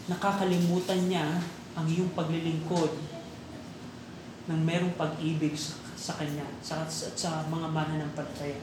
Nakakalimutan 0.07 1.11
niya 1.11 1.27
ang 1.75 1.85
iyong 1.85 2.11
paglilingkod 2.15 2.91
ng 4.47 4.59
merong 4.63 4.95
pag-ibig 4.95 5.53
sa, 5.59 5.75
sa 5.99 6.13
Kanya, 6.15 6.47
sa, 6.63 6.87
sa, 6.87 7.11
sa 7.13 7.29
mga 7.51 7.67
mananampalataya. 7.67 8.59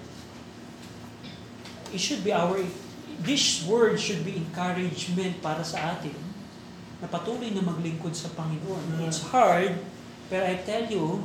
It 1.93 2.01
should 2.01 2.25
be 2.25 2.33
our, 2.33 2.59
this 3.21 3.63
word 3.69 4.01
should 4.01 4.25
be 4.25 4.41
encouragement 4.41 5.39
para 5.45 5.61
sa 5.61 5.95
atin 5.95 6.17
na 7.05 7.07
patuloy 7.07 7.53
na 7.53 7.61
maglingkod 7.61 8.17
sa 8.17 8.33
Panginoon. 8.33 9.05
It's 9.05 9.29
hard, 9.29 9.77
but 10.33 10.41
I 10.41 10.65
tell 10.65 10.89
you, 10.89 11.21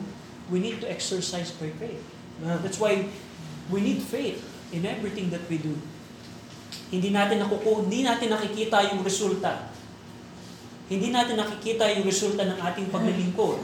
we 0.51 0.59
need 0.59 0.83
to 0.83 0.87
exercise 0.91 1.55
by 1.55 1.71
faith. 1.79 2.03
That's 2.43 2.77
why 2.77 3.07
we 3.71 3.79
need 3.79 4.03
faith 4.03 4.43
in 4.75 4.83
everything 4.83 5.31
that 5.31 5.47
we 5.47 5.63
do. 5.63 5.79
Hindi 6.89 7.13
natin 7.13 7.39
nakuku 7.39 7.85
hindi 7.85 8.01
natin 8.01 8.33
nakikita 8.33 8.91
yung 8.91 9.05
resulta. 9.05 9.68
Hindi 10.89 11.13
natin 11.13 11.37
nakikita 11.37 11.85
yung 11.93 12.01
resulta 12.01 12.49
ng 12.49 12.57
ating 12.65 12.89
paglilingkod, 12.89 13.61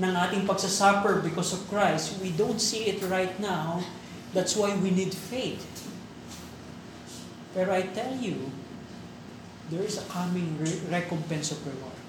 ng 0.00 0.12
ating 0.16 0.48
pagsasuffer 0.48 1.20
because 1.20 1.52
of 1.52 1.60
Christ. 1.68 2.16
We 2.24 2.32
don't 2.32 2.56
see 2.56 2.88
it 2.88 3.04
right 3.04 3.36
now. 3.36 3.84
That's 4.32 4.56
why 4.56 4.72
we 4.72 4.88
need 4.88 5.12
faith. 5.12 5.62
Pero 7.52 7.70
I 7.70 7.86
tell 7.92 8.16
you, 8.16 8.50
there 9.68 9.84
is 9.84 10.00
a 10.00 10.06
coming 10.08 10.56
re- 10.58 10.82
recompense 10.88 11.52
of 11.52 11.60
reward. 11.62 12.00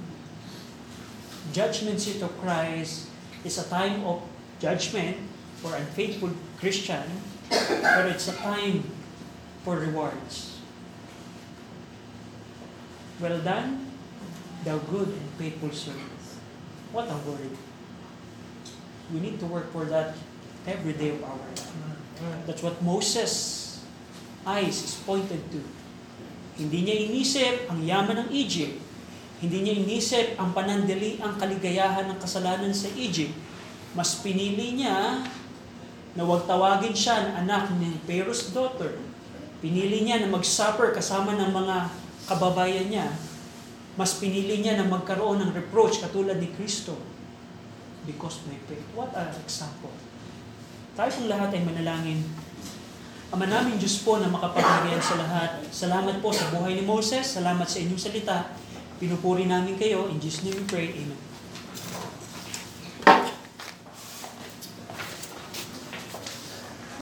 Judgment 1.53 1.99
seat 1.99 2.23
of 2.23 2.33
Christ 2.39 3.11
is 3.43 3.59
a 3.59 3.67
time 3.69 4.07
of 4.07 4.23
judgment 4.57 5.19
for 5.61 5.75
unfaithful 5.75 6.31
Christian, 6.57 7.03
but 7.51 8.07
it's 8.07 8.31
a 8.31 8.35
time 8.39 8.87
for 9.67 9.77
rewards. 9.77 10.57
Well 13.21 13.39
done, 13.39 13.84
thou 14.65 14.81
good 14.89 15.13
and 15.13 15.29
faithful 15.37 15.69
servant. 15.69 16.17
What 16.89 17.05
a 17.07 17.17
word. 17.23 17.53
We 19.13 19.21
need 19.21 19.37
to 19.39 19.47
work 19.47 19.69
for 19.69 19.85
that 19.85 20.17
every 20.65 20.97
day 20.97 21.13
of 21.13 21.21
our 21.21 21.37
life. 21.37 21.69
That's 22.49 22.65
what 22.65 22.81
Moses' 22.81 23.77
eyes 24.41 24.81
is 24.81 24.97
pointed 25.05 25.45
to. 25.53 25.61
Hindi 26.57 26.89
niya 26.89 26.95
inisip 27.05 27.69
ang 27.69 27.85
yaman 27.85 28.25
ng 28.25 28.29
Egypt. 28.33 28.81
Hindi 29.43 29.57
niya 29.61 29.73
inisip 29.77 30.39
ang 30.39 30.55
panandali, 30.55 31.21
ang 31.21 31.37
kaligayahan 31.37 32.09
ng 32.09 32.17
kasalanan 32.17 32.71
sa 32.73 32.89
Egypt. 32.97 33.35
Mas 33.93 34.17
pinili 34.23 34.79
niya 34.79 35.27
na 36.15 36.21
huwag 36.23 36.47
tawagin 36.47 36.95
siya 36.95 37.27
na 37.27 37.43
anak 37.43 37.75
ni 37.75 37.99
Pharaoh's 38.07 38.49
daughter. 38.55 38.95
Pinili 39.59 40.07
niya 40.07 40.23
na 40.23 40.31
mag-suffer 40.31 40.95
kasama 40.95 41.35
ng 41.35 41.51
mga 41.51 41.75
kababayan 42.31 42.87
niya. 42.87 43.07
Mas 43.95 44.19
pinili 44.19 44.59
niya 44.59 44.75
na 44.75 44.85
magkaroon 44.87 45.39
ng 45.39 45.51
reproach 45.55 46.03
katulad 46.03 46.39
ni 46.39 46.51
Kristo. 46.51 46.99
Because 48.03 48.43
my 48.45 48.59
faith. 48.69 48.85
What 48.93 49.15
an 49.15 49.33
example. 49.39 49.95
Tayo 50.95 51.09
pong 51.11 51.31
lahat 51.31 51.49
ay 51.55 51.63
manalangin. 51.63 52.21
Ama 53.33 53.49
namin 53.49 53.81
Diyos 53.81 54.05
po 54.05 54.21
na 54.21 54.29
makapagbigyan 54.29 55.01
sa 55.01 55.19
lahat. 55.19 55.59
Salamat 55.73 56.21
po 56.21 56.29
sa 56.29 56.53
buhay 56.53 56.77
ni 56.77 56.83
Moses. 56.85 57.25
Salamat 57.35 57.65
sa 57.65 57.81
inyong 57.81 57.99
salita. 57.99 58.53
Pinupuri 59.01 59.49
namin 59.49 59.75
kayo. 59.75 60.07
In 60.07 60.21
Jesus' 60.21 60.47
name 60.47 60.55
we 60.61 60.65
pray. 60.69 60.87
Amen. 60.93 61.24